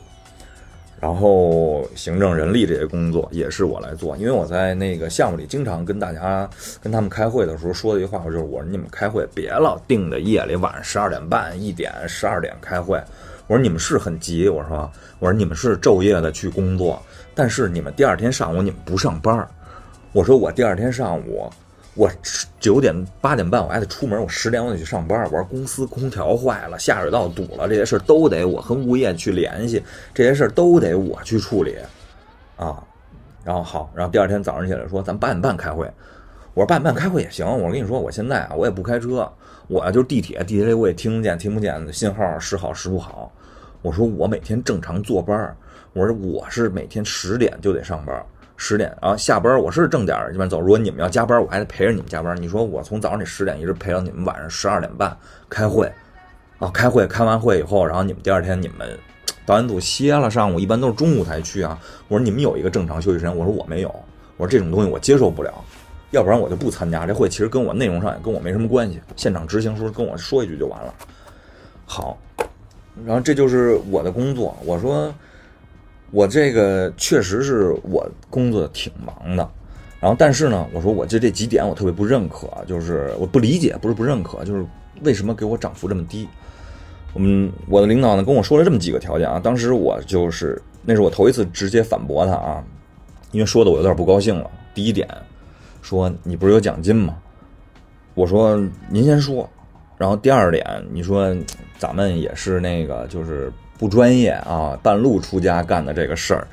[0.98, 6.50] 然后行政人力这些工作也是我来做，因为我在那个项目里经常跟大家
[6.82, 13.00] 跟他们开会的时候说的一句话，就是我说你们开会别老定的夜里晚上十二点半、一点、十二点开会。
[13.46, 17.00] 我说你们是很急，我说我说你们是昼夜的去工作，
[17.36, 19.48] 但是你们第二天上午你们不上班
[20.12, 21.50] 我说我第二天上午
[21.94, 22.10] 我
[22.60, 31.76] 九点八点半我还得出门，我十点我得去上班我说公司空调坏了，下水道堵了，这些事儿都得我和物业去联系，这些事儿都得我去处理
[32.56, 32.82] 啊。
[33.44, 35.90] 然后好，然后第二天早上起来说咱八点半开会。
[36.54, 37.46] 我说八点半开会也行。
[37.46, 39.30] 我跟你说，我现在啊我也不开车。
[39.68, 43.32] 我就是地铁，地铁里我也听不见，听不见信号时好时不好。
[43.80, 45.56] 我说我每天正常坐班
[45.94, 48.24] 我说我是每天十点就得上班，
[48.64, 50.60] 十点啊下班我是正点儿一般走。
[50.60, 52.40] 如果你们要加班，我还得陪着你们加班。
[52.40, 55.16] 你说我从早上这十点一直陪到你们晚上十二点半
[55.50, 55.90] 开会，
[56.60, 58.96] 啊开会开完会以后，然后你们第二天你们
[59.44, 61.76] 导演组歇了，上午一般都是中午才去啊。
[62.06, 63.88] 我说你们有一个正常休息时间，我说我没有，
[64.36, 65.52] 我说这种东西我接受不了。
[66.12, 69.00] 要不然我就不参加这会，其实跟我内容上也跟我没什么关系。
[69.16, 70.94] 现场执行时候跟我说一句就完了。
[71.84, 72.16] 好，
[73.04, 74.56] 然后这就是我的工作。
[74.64, 75.12] 我说
[76.12, 79.50] 我这个确实是我工作挺忙的。
[79.98, 84.64] 然后但是呢，我说我这这几点我特别不认可，就是我不理解，不是不认可，就是
[85.02, 86.28] 为什么给我涨幅这么低？
[87.12, 89.40] 我们我的领导呢跟我说了这么几个条件啊。
[89.42, 92.64] 当时我就是那是我头一次直接反驳他啊，
[93.32, 94.48] 因为说的我有点不高兴了。
[94.72, 95.08] 第一点。
[95.82, 97.16] 说你不是有奖金吗？
[98.14, 98.56] 我说
[98.88, 99.50] 您先说。
[99.98, 101.36] 然后第二点，你说
[101.76, 106.46] 咱们也是那个就是不专业啊，半路出家干的这个事儿。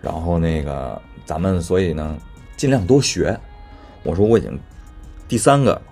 [0.00, 2.16] 然后那个咱们所以呢，
[2.56, 3.36] 尽量多学。
[4.04, 4.56] 我说我已经
[5.26, 5.82] 第三个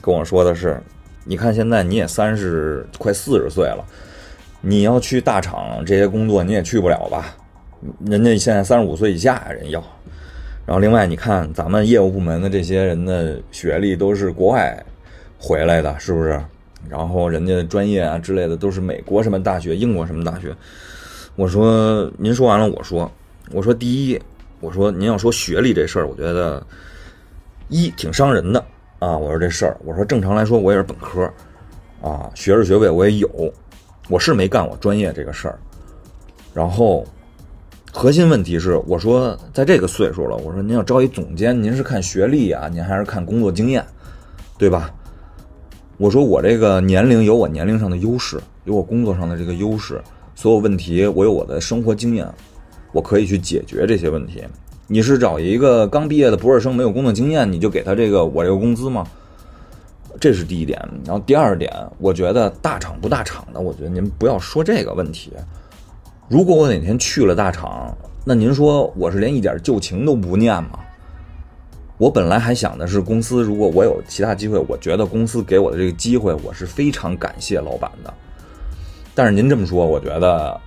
[0.00, 0.80] 跟我说的是，
[1.24, 3.84] 你看现在你也三十快四十岁了，
[4.60, 7.34] 你要去大厂这些工作你也去不了吧？
[8.04, 9.82] 人家现在三十五岁以下人要。
[10.64, 14.80] 然后，另外你看，咱们业务部门的这些人的学历都是国外
[15.40, 16.40] 回来的，是不是？
[16.88, 20.54] 然后人家专业啊之类的都是美国什么大学、英国什么大学。
[21.34, 23.10] 我说，您说完了，我说，
[23.52, 24.20] 我说第一，
[24.60, 26.64] 我说您要说学历这事儿，我觉得
[27.68, 28.64] 一挺伤人的
[28.98, 29.16] 啊。
[29.16, 31.30] 我说这事儿，我说正常来说，我也是本科
[32.00, 33.28] 啊，学士学位我也有，
[34.08, 35.58] 我是没干我专业这个事儿。
[36.54, 37.06] 然后。
[37.92, 43.82] 核心问题是，我说在这个岁数了，我说您要招一总监，您是看学历啊，您还是看工作经验，
[44.58, 44.94] 对吧？
[45.98, 49.98] 我说我这个年龄有我年龄上的优势，有我工作上的这个优势，
[50.34, 52.28] 所有问题我有我的生活经验，
[52.92, 54.44] 我可以去解决这些问题。
[54.86, 59.06] 你是找一个刚毕业的博士生，没有工作经验，你就给他这个我这个工资吗？
[60.20, 60.78] 这是第一点。
[61.04, 65.32] 然后第二点，我觉得大厂不大厂的，我觉得您不要说这个问题。
[66.28, 70.78] 如果我哪天去了大厂，那您说我是连一点旧情都不念吗？
[71.98, 78.12] 我本来还想的是，公司如果我有其他机会，我觉得公司给我的这个机会，我是非常感谢老板的。
[79.14, 80.60] 但是您这么说，我觉得，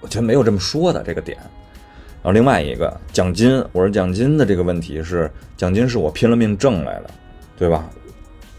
[0.00, 1.38] 我觉得没有这么说的这个点。
[1.38, 7.10] 然后另外一个奖金，我说奖金的这个问题是，奖金是我拼了命挣来的，
[7.56, 7.88] 对吧？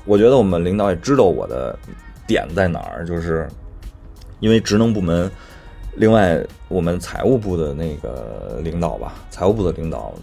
[0.05, 1.77] 我觉得我们领导也知道我的
[2.25, 3.05] 点在哪儿？
[3.05, 3.45] 就是
[4.39, 5.29] 因为职能部门，
[5.95, 10.13] 另外我们财务部的那个领导吧，财务部的领导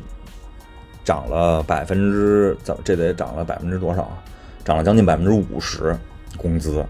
[1.04, 4.22] 涨了百分之怎这得涨了百分之多少啊？
[4.64, 5.94] 涨了将近百分之五十
[6.38, 6.84] 工资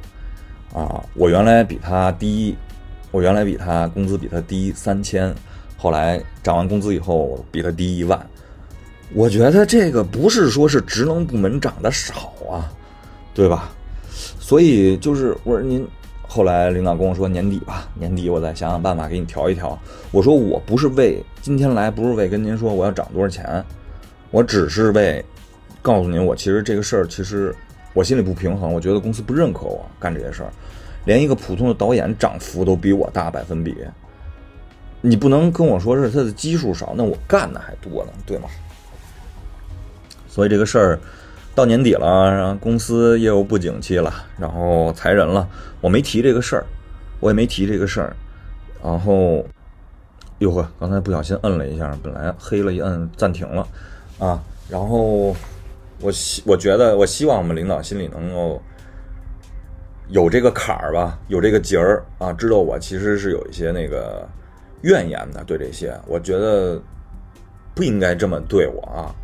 [0.72, 1.04] 啊！
[1.14, 2.56] 我原来比他低，
[3.10, 5.34] 我原来比他工资比他低三千，
[5.76, 8.18] 后来涨完工资以后比他低一万。
[9.12, 12.72] 我觉得这个不是说是职能部门涨得少啊，
[13.34, 13.70] 对吧？
[14.38, 15.86] 所以就是我说您，
[16.26, 19.76] 后来领导跟我说年底吧，年底我再想想办法给你调一调。
[20.12, 23.64] 我说我不是为今天来，不是为跟您说我要涨多少钱，
[24.34, 25.24] 我只是为
[25.80, 27.54] 告诉您，我其实这个事儿其实
[27.92, 30.50] 我心里不平衡，我觉得公司不认可我干这些事儿，
[31.04, 33.76] 连一个普通的导演涨幅都比我大百分比，
[35.00, 38.48] 你不能跟我说是他的基数少，那我干的还多呢，对吗？
[40.26, 40.98] 所以这个事儿
[41.54, 45.48] 到年底了，然后公司业务不景气了，然后裁人了，
[45.80, 46.66] 我没提这个事儿，
[47.20, 48.16] 我也没提这个事儿，
[48.82, 49.46] 然后，
[50.40, 53.64] 哟呵，刚才不小心摁了一下，本来黑了一摁暂停了，
[54.24, 55.36] 啊，然后
[56.00, 58.58] 我希我觉得我希望我们领导心里能够
[60.08, 64.26] 有这个坎儿吧，有这个结儿啊，知道我其实是有一些那个
[64.80, 66.80] 怨言的，对这些，我觉得
[67.74, 69.14] 不应该这么对我啊。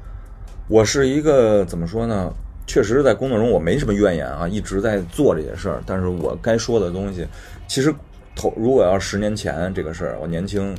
[0.69, 2.31] 我是一个怎么说呢？
[2.67, 5.83] 确实，在工作中我没什么怨言啊，一直在做这些事儿。
[5.87, 7.27] 但是我该说的东西，
[7.67, 7.93] 其实
[8.37, 10.77] 头如果要十年前这个事儿，我年轻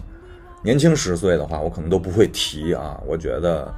[0.63, 3.01] 年轻十岁的话，我可能都不会提啊。
[3.05, 3.73] 我觉得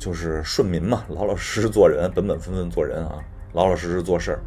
[0.00, 4.40] 就是顺民嘛，老老实实做人，本本分分做人啊，老老实实做事儿。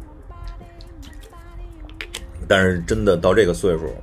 [2.46, 3.94] 但是真的到这个岁数。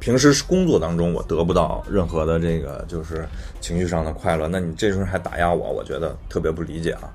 [0.00, 3.28] 平时工作当中，我得不到任何的这个就是
[3.60, 7.12] 情绪上的快乐，那你这时候还打压我，我觉得特别不理解啊。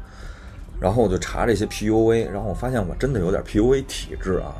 [0.82, 4.54] 然后我就查这些 PUA，然后我发现我真的有点 PUA 体质啊，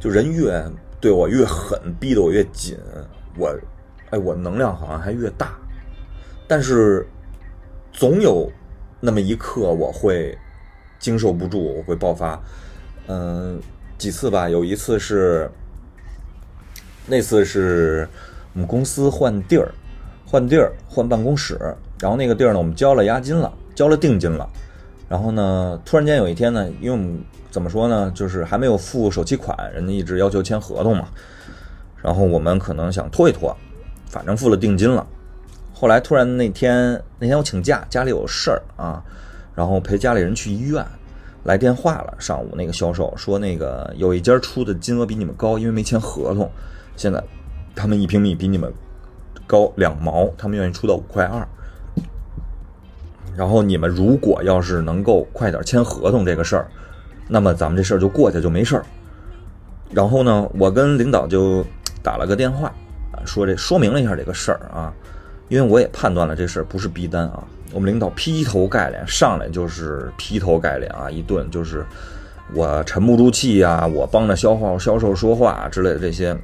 [0.00, 0.64] 就人越
[1.00, 2.78] 对我越狠，逼得我越紧，
[3.36, 3.54] 我，
[4.10, 5.52] 哎，我能量好像还越大。
[6.48, 7.06] 但是
[7.96, 8.52] 总有
[9.00, 10.36] 那么一刻我会
[10.98, 12.38] 经受不住，我会爆发。
[13.06, 13.58] 嗯，
[13.96, 15.50] 几次吧，有一次是。
[17.08, 18.06] 那次是
[18.52, 19.72] 我们公司换地儿，
[20.26, 21.56] 换地儿换办公室，
[22.00, 24.46] 然后那个地儿呢，我们交了押金了，交了定金了。
[25.08, 31.08] 然后呢，突然间有一天呢，因为我们怎么说呢，就是还没有付首期款，人家一直要求签合同嘛。
[32.02, 33.56] 然后我们可能想拖一拖，
[34.10, 35.06] 反正付了定金了。
[35.78, 39.04] 后来突然那天那天我请假，家里有事儿啊，
[39.54, 40.82] 然后陪家里人去医院，
[41.44, 42.14] 来电话了。
[42.18, 46.50] 上午那个销售说，那个有一家出的金额比你们高，因为没签合同。
[46.96, 47.22] 现在，
[47.74, 48.72] 他们一平米比你们
[49.46, 51.46] 高两毛，他们愿意出到五块二。
[53.36, 56.66] 然后你们如果要是能够快点签合同这个事儿，
[57.28, 58.86] 那么咱们这事儿就过去就没事儿。
[59.90, 61.62] 然后呢，我跟领导就
[62.02, 62.72] 打了个电话，
[63.26, 64.90] 说这说明了一下这个事儿啊，
[65.48, 67.44] 因为我也判断了这事儿不是逼单啊。
[67.72, 71.84] 我们领导劈头盖脸上来就是劈头盖脸啊，一顿就是
[72.54, 76.36] 我沉不住气呀，我帮着销售销售说话之类的这些。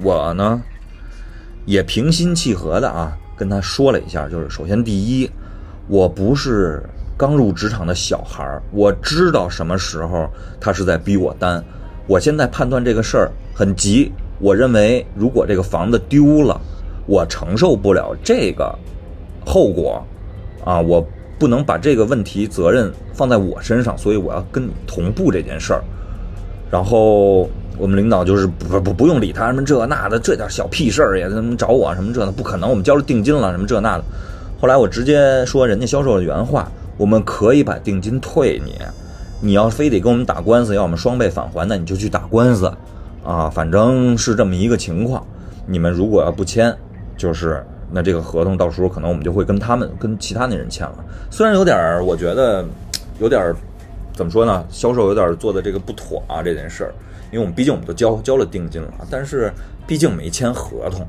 [0.00, 0.60] 我呢，
[1.64, 5.30] 也平心气和的啊，跟他说了一下，就是首先第一，
[5.86, 6.82] 我不是
[7.16, 10.28] 刚入职场的小孩儿，我知道什么时候
[10.60, 11.62] 他是在逼我单。
[12.08, 14.10] 我现在判断这个事儿很急，
[14.40, 16.60] 我认为如果这个房子丢了，
[17.06, 18.76] 我承受不了这个
[19.44, 20.02] 后果
[20.64, 21.04] 啊，我
[21.38, 25.82] 不能把这个问题责任放在我身上，所以我要跟你同步这件事儿，
[26.70, 27.48] 然后。
[27.78, 34.04] 我们领导就是不不不用理他什么这那的这点小屁事儿也他妈找我什么这的不可能我们交了定金了什么这那的，
[34.60, 38.74] 后来我直接说人家销售的原话，我们可以把定金退你，
[39.40, 42.70] 你要非得跟我们打官司要我们双倍返还那你就去打官司，
[43.24, 45.26] 啊反正是这么一个情况，
[45.66, 46.76] 你们如果要不签，
[47.22, 52.64] 就是那这个合同到时候可能我们就会跟他们跟其他那人签了，虽然有点儿我觉得
[53.20, 53.54] 有点儿
[54.12, 56.92] 怎么说呢，销售有点做的这个不妥啊这件事儿。
[57.30, 59.52] 因为我们毕竟我们都交交了定金了，但是
[59.86, 61.06] 毕竟没签合同，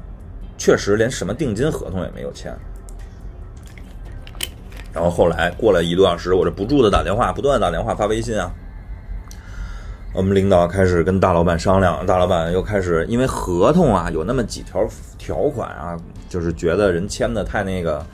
[0.56, 2.56] 确实连什么定金合同也没有签。
[4.94, 8.54] 然后后来过了一多小时，我这不住的打电话，不断的打电话发微信啊。
[10.14, 14.88] 我们领导开始跟大老板商量，大老板又开始因为合同啊有那么几条
[15.18, 15.98] 条款啊，
[16.30, 18.06] 就是觉得人签的太那个，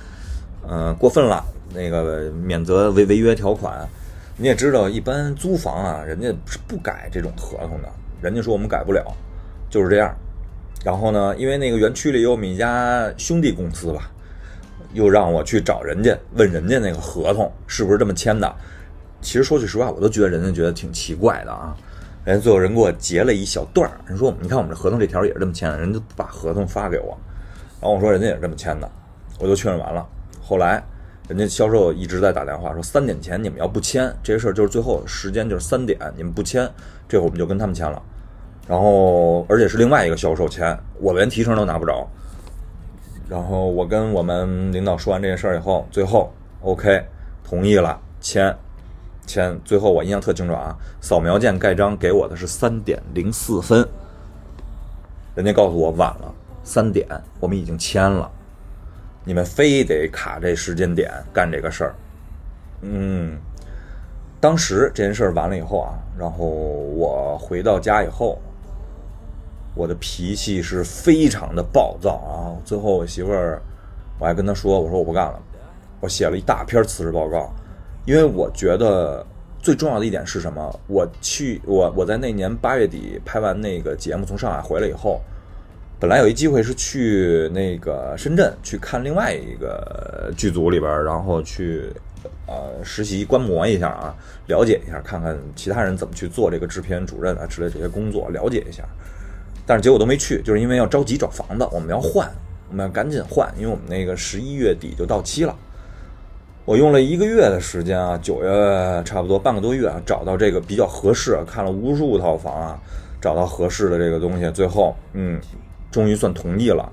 [0.65, 1.43] 嗯过分了，
[1.73, 3.85] 那个免责违违约条款。
[4.37, 7.89] 你也知道，一般租房啊，人家是不改这种合同的。
[8.21, 9.05] 人家说我们改不了，
[9.69, 10.15] 就是这样。
[10.85, 14.09] 然后呢，因为那个园区里有我们一家兄弟公司吧，
[14.93, 18.49] 又让我去找人家问人家那个合同是不是这么签的。
[19.19, 21.75] 其实说句实话，我都觉得人家觉得挺奇怪的啊。
[22.29, 27.17] 人最后人给我截了一小段儿，人说你看我们这合同这条也是这么签的，人就把合同发给我，
[27.81, 28.87] 然后我说人家也是这么签的，
[29.39, 30.05] 我就确认完了。
[30.39, 30.79] 后来
[31.27, 36.69] 人家销售一直在打电话说三点前你们要不签这些事儿，就是最后时间就是三点，你们不签，
[37.07, 37.99] 这会儿我们就跟他们签了。
[38.67, 42.07] 然后而且是另外一个销售签，我连提成都拿不着。
[43.27, 47.03] 然后我跟我们领导说完这件事儿以后，最后 OK
[47.43, 48.55] 同意了签
[49.29, 53.87] 签，最后我印象特清楚啊，扫描件盖章给我的是三点零四分，
[55.35, 57.07] 人家告诉我晚了三点，
[57.39, 58.27] 我们已经签了，
[59.23, 61.95] 你们非得卡这时间点干这个事儿，
[62.81, 63.37] 嗯，
[64.39, 68.39] 当时这件事儿完了以后啊，然后我回到家以后。
[69.75, 72.57] 我的脾气是非常的暴躁啊！
[72.65, 73.61] 最后我媳妇儿，
[74.17, 75.39] 我还跟她说：“我说我不干了。”
[76.01, 77.53] 我写了一大篇辞职报告，
[78.09, 79.23] 因为我觉得
[79.61, 80.79] 最重要的一点是什么？
[80.87, 85.21] 我去我我在那年八月底拍完那个节目，从上海回来以后，
[85.99, 91.83] 本来有一机会是去那个深圳去看另外一个剧组里边，然后去
[92.47, 94.15] 呃实习观摩一下啊，
[94.47, 98.83] 了解一下，看看其他人怎么去做这个制片主任啊之类这些工作，了解一下。
[99.67, 102.27] 但是结果都没去，就是因为要着急找房子，我们要换，
[102.71, 105.55] 我们要赶紧换，因为我们那个十一月底就到期了。
[106.69, 112.79] 我用了一个月的时间啊，九月差不多半个多月啊，找到这个比较合适，看了无数套房啊，
[113.19, 115.41] 找到合适的这个东西，最后嗯，
[115.89, 116.87] 终于算同意了，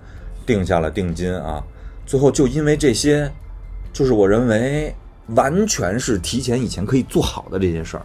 [0.46, 1.62] 定下了定金啊。
[2.06, 3.30] 最后就因为这些，
[3.92, 4.94] 就是我认为
[5.34, 8.02] 完全是提前以前可以做好的这些事儿，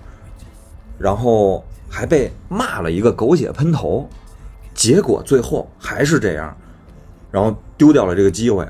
[0.99, 4.05] 然后还被骂了一个狗血喷头。
[4.73, 6.53] 结果最后还是这样，
[7.31, 8.67] 然后丢掉了这个机会。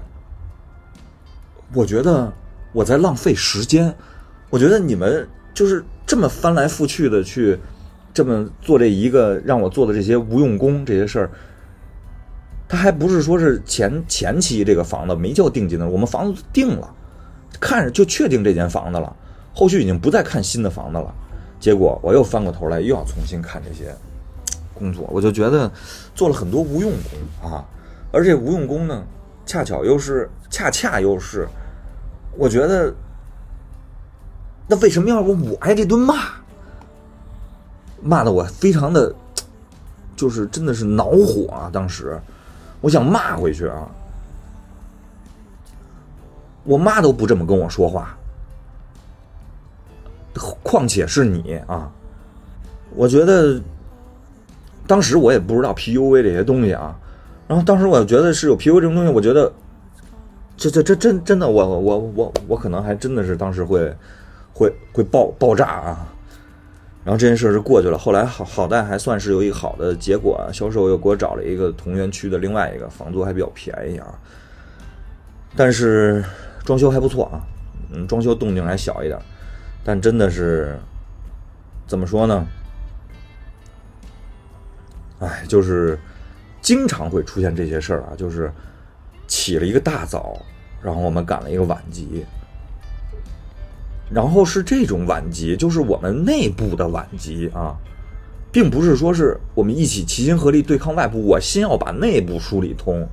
[1.73, 2.31] 我觉得
[2.73, 3.93] 我在浪费时间。
[4.49, 7.57] 我觉得你们就是这么翻来覆去的去
[8.13, 11.29] 这么做这一个让我做的这些无用功这些事儿，
[12.67, 16.93] 他还不是说是前前期这个房子没交定金的，我们房子定了，
[17.59, 19.15] 看着就确定这间房子了，
[19.53, 21.13] 后续已经不再看新的房子了。
[21.59, 23.95] 结果我又翻过头来又要重新看这些。
[24.73, 25.71] 工作我就觉得
[26.15, 27.63] 做了很多无用功啊，
[28.11, 29.03] 而这无用功呢，
[29.45, 31.47] 恰巧又是恰恰又是，
[32.37, 32.93] 我觉得
[34.67, 36.15] 那为什么要我挨这顿骂？
[38.01, 39.13] 骂的我非常的，
[40.15, 41.69] 就是真的是恼火啊！
[41.71, 42.19] 当时
[42.81, 43.87] 我想骂回去啊，
[46.63, 48.17] 我妈都不这么跟我说话，
[50.63, 51.91] 况且是你啊，
[52.95, 53.61] 我觉得。
[54.87, 56.93] 当时我也不知道 PUA 这些东西啊，
[57.47, 59.49] 然后当时我觉得是有 PUA 这种东西，我觉得
[60.61, 63.91] 这这这真真的，我我我我可能还真的是当时会
[64.53, 66.07] 会会爆爆炸啊。
[67.03, 74.13] 然后这件事是过去了，后来好好在还算是有一个好的结果，销售又给我找了一个同园区的另外一个房租还比较便宜啊，
[75.55, 76.23] 但是
[76.63, 77.41] 装修还不错啊，
[77.91, 79.19] 嗯，装修动静还小一点，
[79.83, 80.77] 但真的是
[81.87, 82.45] 怎么说呢？
[85.21, 85.97] 哎，就是
[86.61, 88.51] 经常会出现这些事儿啊，就是
[89.25, 90.39] 起了一个大早，
[90.83, 92.25] 然后我们赶了一个晚集，
[94.09, 97.75] 然后是这种晚集，就是我们内部的晚集啊，
[98.51, 103.07] 并不是说是我们一起齐心合力对抗外部，我先要把内部梳理通，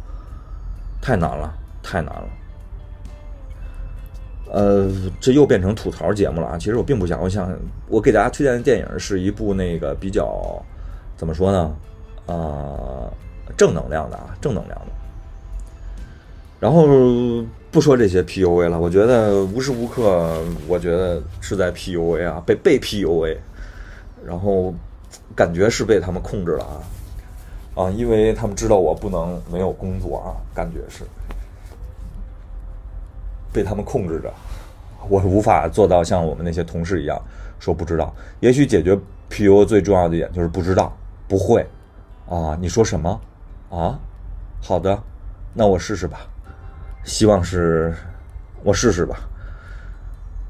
[1.00, 1.52] 太难了，
[1.82, 2.28] 太难了。
[4.50, 4.90] 呃，
[5.20, 6.56] 这又变成吐槽节目了啊！
[6.56, 7.54] 其实我并不想，我想
[7.86, 10.60] 我给大家推荐的电影是一部那个比较
[11.18, 11.76] 怎么说呢？
[12.24, 13.12] 啊，
[13.58, 14.86] 正能量的啊，正能量的。
[16.58, 16.86] 然后
[17.70, 23.36] 不说这些 PUA 了，我觉得无时无刻，我觉得是在 PUA 啊，被被 PUA，
[24.24, 24.74] 然后
[25.36, 31.04] 感觉是被他们控制了啊啊，因为他们知道我不能没有工作啊，感觉是
[33.52, 34.32] 被他们控制着，
[35.08, 37.20] 我无法做到像我们那些同事一样
[37.60, 38.14] 说不知道。
[38.40, 38.98] 也许解决
[39.30, 40.96] PUA 最重要的一点就是不知道，
[41.28, 41.66] 不会。
[42.28, 43.20] 啊，你说什么？
[43.70, 43.98] 啊，
[44.62, 45.02] 好的，
[45.54, 46.20] 那我试试吧，
[47.08, 47.94] 希望是，
[48.62, 49.18] 我试试吧。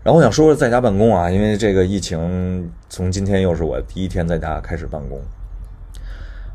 [0.02, 5.20] 然后我想说说在家办公啊，因为这个疫情，从今天又是我第一天在家开始办公。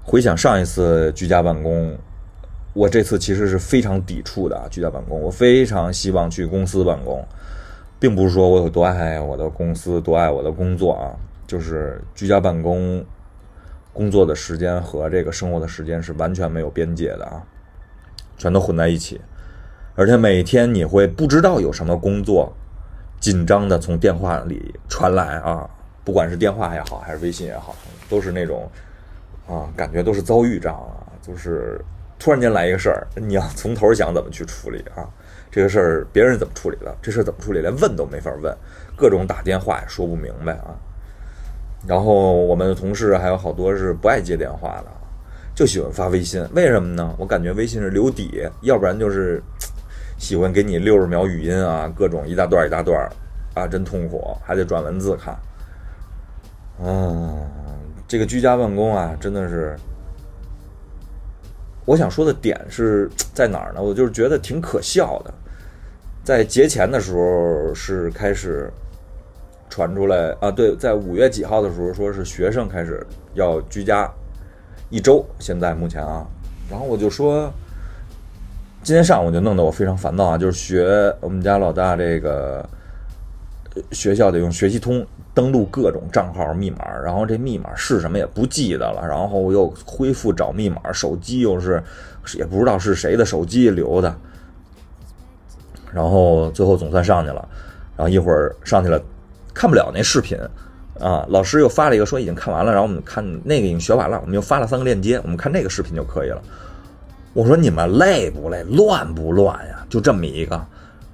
[0.03, 1.97] 回想上一次居家办公，
[2.73, 7.25] 我这次其实是非常抵触的啊居家办公，我非常希望去公司办公，
[7.97, 11.15] 并不是说我有多爱我的公司，多爱我的工作啊，
[11.47, 13.03] 就是居家办公。
[13.93, 17.43] 工作的时间和这个生活的时间是完全没有边界的啊，
[18.37, 19.21] 全都混在一起，
[19.95, 22.51] 而且每天你会不知道有什么工作
[23.19, 25.69] 紧张的从电话里传来啊，
[26.03, 27.75] 不管是电话也好，还是微信也好，
[28.09, 28.69] 都是那种
[29.47, 31.79] 啊，感觉都是遭遇账啊，就是
[32.17, 35.07] 突然间来一个事儿，你要从头想怎么去处理啊？
[35.51, 36.95] 这个事儿别人怎么处理的？
[37.01, 37.61] 这事儿怎么处理？
[37.61, 38.51] 连问都没法问，
[38.95, 40.73] 各种打电话也说不明白啊。
[41.85, 44.87] 然后我们的同事还有好多是不爱接电话的，
[45.53, 46.43] 就喜欢发微信。
[46.53, 47.13] 为什么呢？
[47.19, 49.39] 我感觉微信是留底，要不然就是
[50.17, 53.09] 喜欢给你六十秒语音啊，各种一大段一大段
[53.53, 55.37] 啊，真痛苦，还得转文字看。
[56.79, 57.45] 嗯，
[58.07, 59.75] 这个居家办公啊，真的是，
[61.85, 63.81] 我想说的点是在哪儿呢？
[63.81, 65.33] 我就是觉得挺可笑的，
[66.23, 68.71] 在节前的时候是开始。
[69.69, 73.03] 传出来啊，对，在五月几号的时候，说是学生开始
[73.33, 74.07] 要居家
[74.91, 75.25] 一周。
[75.39, 76.23] 现在目前啊，
[76.69, 77.51] 然后我就说，
[78.83, 82.67] 今天上午就弄得我非常烦躁啊，就是学我们家老大这个
[83.91, 91.81] 学校得用学习通登录各种账号密码，然后这密码是什么也不记得了，然后又恢复找密码，手机又是
[92.35, 94.13] 也不知道是谁的手机留的，
[95.93, 97.47] 然后最后总算上去了，
[97.95, 99.01] 然后一会儿上去了。
[99.53, 100.37] 看不了那视频，
[100.99, 106.41] 啊，老师又发了一个说已经看完了，然后我们看那个已经学完了，我们又发了三个链接，我们看那个视频就可以了。
[107.33, 109.85] 我说你们累不累，乱不乱呀？
[109.89, 110.63] 就这么一个，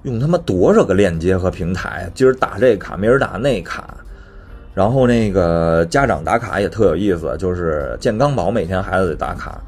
[0.02, 2.10] 用他妈多少个链接和平台？
[2.14, 3.94] 今儿打这卡，明儿打那卡，
[4.74, 9.58] 然后那个家长打卡也特有意思，就是健康宝每天孩子得打卡，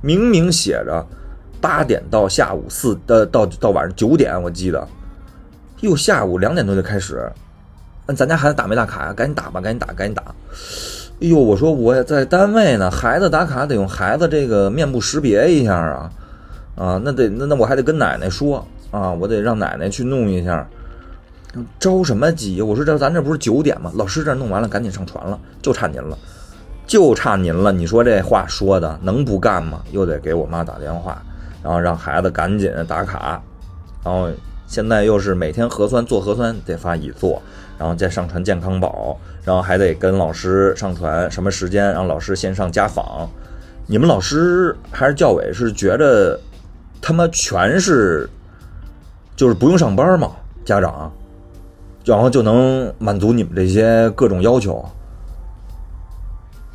[0.00, 1.04] 明明写着
[1.60, 4.88] 八点到下午四呃到到晚上九点，我记得，
[5.80, 7.30] 又下午两点多就开始。
[8.06, 9.12] 那咱家孩子打没打卡呀？
[9.12, 10.22] 赶紧打吧，赶紧打，赶紧打！
[11.18, 16.10] 哎呦，我说我也在单位呢，孩子打卡得用孩子这个面部识别一下啊
[16.74, 20.68] 啊，那得那那我还得跟奶奶说啊，我得让奶奶去弄一下。
[21.80, 22.60] 着什么急？
[22.60, 23.90] 我说这咱这不是九点吗？
[23.94, 26.18] 老师这弄完了，赶紧上传了，就差您了，
[26.86, 27.72] 就差您了。
[27.72, 29.80] 你说这话说的能不干吗？
[29.92, 31.22] 又得给我妈打电话，
[31.62, 33.42] 然后让孩子赶紧打卡，
[34.04, 34.28] 然后
[34.66, 37.40] 现在又是每天核酸做核酸得发乙做。
[37.78, 43.30] 然后再上传健康宝，然后还得跟老师上传什么时间，让老师线上家访。
[43.86, 46.38] 你们老师还是教委是觉着
[47.00, 48.28] 他妈全是
[49.36, 50.32] 就是不用上班嘛？
[50.64, 51.12] 家长，
[52.04, 54.84] 然后就能满足你们这些各种要求，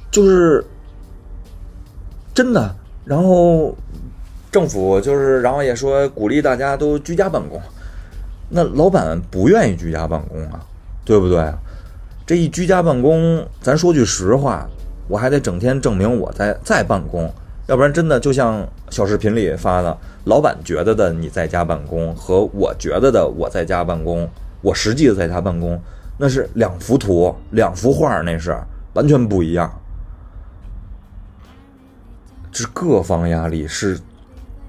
[0.09, 0.63] 就是
[2.33, 2.73] 真的。
[3.03, 3.75] 然后
[4.49, 7.61] 政府就是，然后也说鼓励大家都居家办公。
[8.47, 10.65] 那老板不愿意居家办公啊？
[11.03, 11.53] 对不对？
[12.31, 14.65] 这一居家办公，咱说句实话，
[15.09, 17.29] 我还得整天证明我在在办公，
[17.67, 24.25] 要不然真的就像小视频里发的，老板觉得的你在家办公和我觉得的我在家办公，
[24.61, 25.77] 我实际的在家办公，
[26.17, 28.57] 那是两幅图，两幅画，那是
[28.93, 29.69] 完全不一样。
[32.49, 33.99] 这各方压力是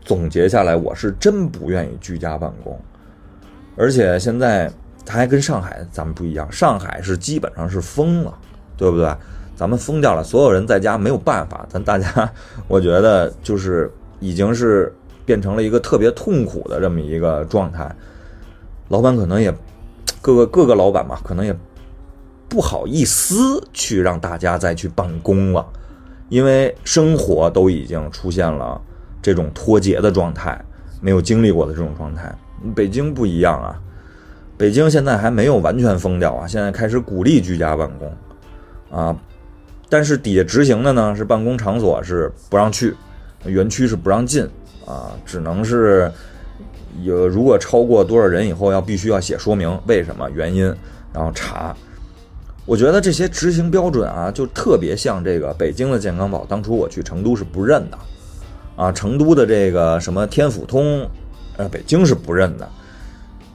[0.05, 2.77] 总结下来，我是真不愿意居家办公，
[3.77, 4.69] 而且现在。
[5.05, 8.33] 它还跟上海咱们不一样，上海是基本上是封了，
[8.77, 9.15] 对不对？
[9.55, 12.33] 咱们封掉了，所有人在家没有办法，咱大家
[12.67, 14.93] 我觉得就是已经是
[15.25, 17.95] 变成了一个特别痛苦的这么一个状态。
[18.89, 19.55] 老板可能也
[20.21, 21.55] 各个各个老板吧，可能也
[22.49, 25.65] 不好意思去让大家再去办公了，
[26.29, 28.81] 因为生活都已经出现了
[29.21, 30.61] 这种脱节的状态，
[31.01, 32.35] 没有经历过的这种状态。
[32.75, 33.79] 北京不一样啊。
[34.63, 39.19] 北京现在还没有完全封掉啊，现在开始鼓励居家办公，啊，
[39.89, 42.95] 但是底下执行的呢是办公场所是不让去，
[43.45, 44.49] 园区是不让进
[44.87, 46.09] 啊，只能是
[47.03, 50.65] 有如果超过多少人以后要必须要写说明为什么原因，
[51.13, 51.75] 然后查。
[52.65, 57.99] 我觉得这些执行标准啊，就特别像这个北京的健康宝，当初我去成都是不认的，
[58.77, 61.05] 啊，成都的这个什么天府通，
[61.57, 62.71] 呃，北京是不认的，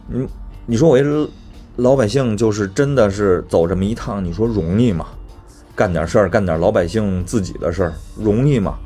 [0.10, 0.28] 嗯。
[0.70, 1.30] 你说我一
[1.78, 5.06] 老百姓就是真的是走这么一趟，你说容易吗？
[5.74, 8.78] 干点事儿，干点老百姓自己的事儿，容易吗？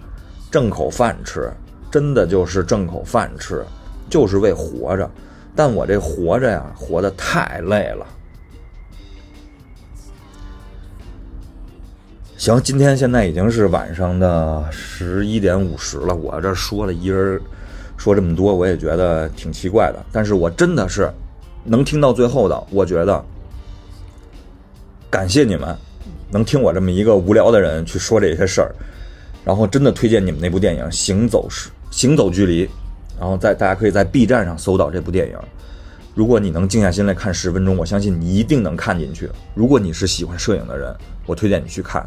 [0.51, 1.51] 挣口饭吃，
[1.89, 3.65] 真的就是挣口饭吃，
[4.11, 5.09] 就是为活着。
[5.55, 8.05] 但我这活着呀，活得太累了。
[12.37, 17.41] 行，今天现在已经是晚上的十一点五十了，我这说了一人
[17.97, 20.05] 说这么多，我也觉得挺奇怪的。
[20.11, 21.11] 但是我真的是。
[21.63, 23.23] 能听到最后的，我觉得
[25.09, 25.75] 感谢你们，
[26.31, 28.73] 能听我这么一个无聊的人去说这些事儿，
[29.45, 32.65] 然后真的推荐你们那部电影《行走时行走距离》，
[33.19, 35.37] 然后在大家可以在 B 站上搜到这部电影，
[36.15, 39.29] 如果你能静下心来看十分钟，我相信你一定能看进去。
[39.53, 40.95] 如果你是喜欢摄影的人，
[41.25, 42.03] 我推荐你去看，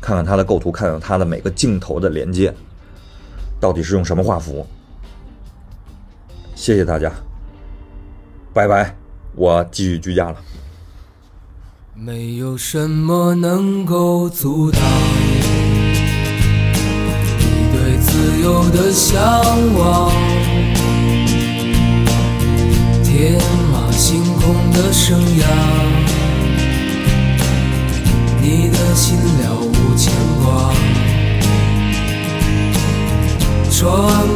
[0.00, 2.52] 看看它的构图，看看它的每个镜头的连接，
[3.60, 4.66] 到底是用什么画幅。
[6.54, 7.12] 谢谢大家，
[8.52, 8.96] 拜拜，
[9.34, 10.36] 我继续居家了。
[11.94, 14.80] 没有什么能够阻挡
[17.38, 19.20] 你对自由的向
[19.76, 20.12] 往，
[23.02, 23.40] 天
[23.72, 25.44] 马行空的生涯，
[28.40, 30.12] 你的心了无牵
[30.44, 30.72] 挂，
[33.70, 33.82] 穿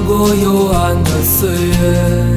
[0.05, 2.37] 过幽暗的岁月，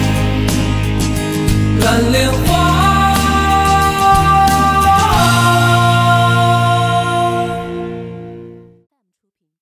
[1.83, 2.70] 蓝莲花。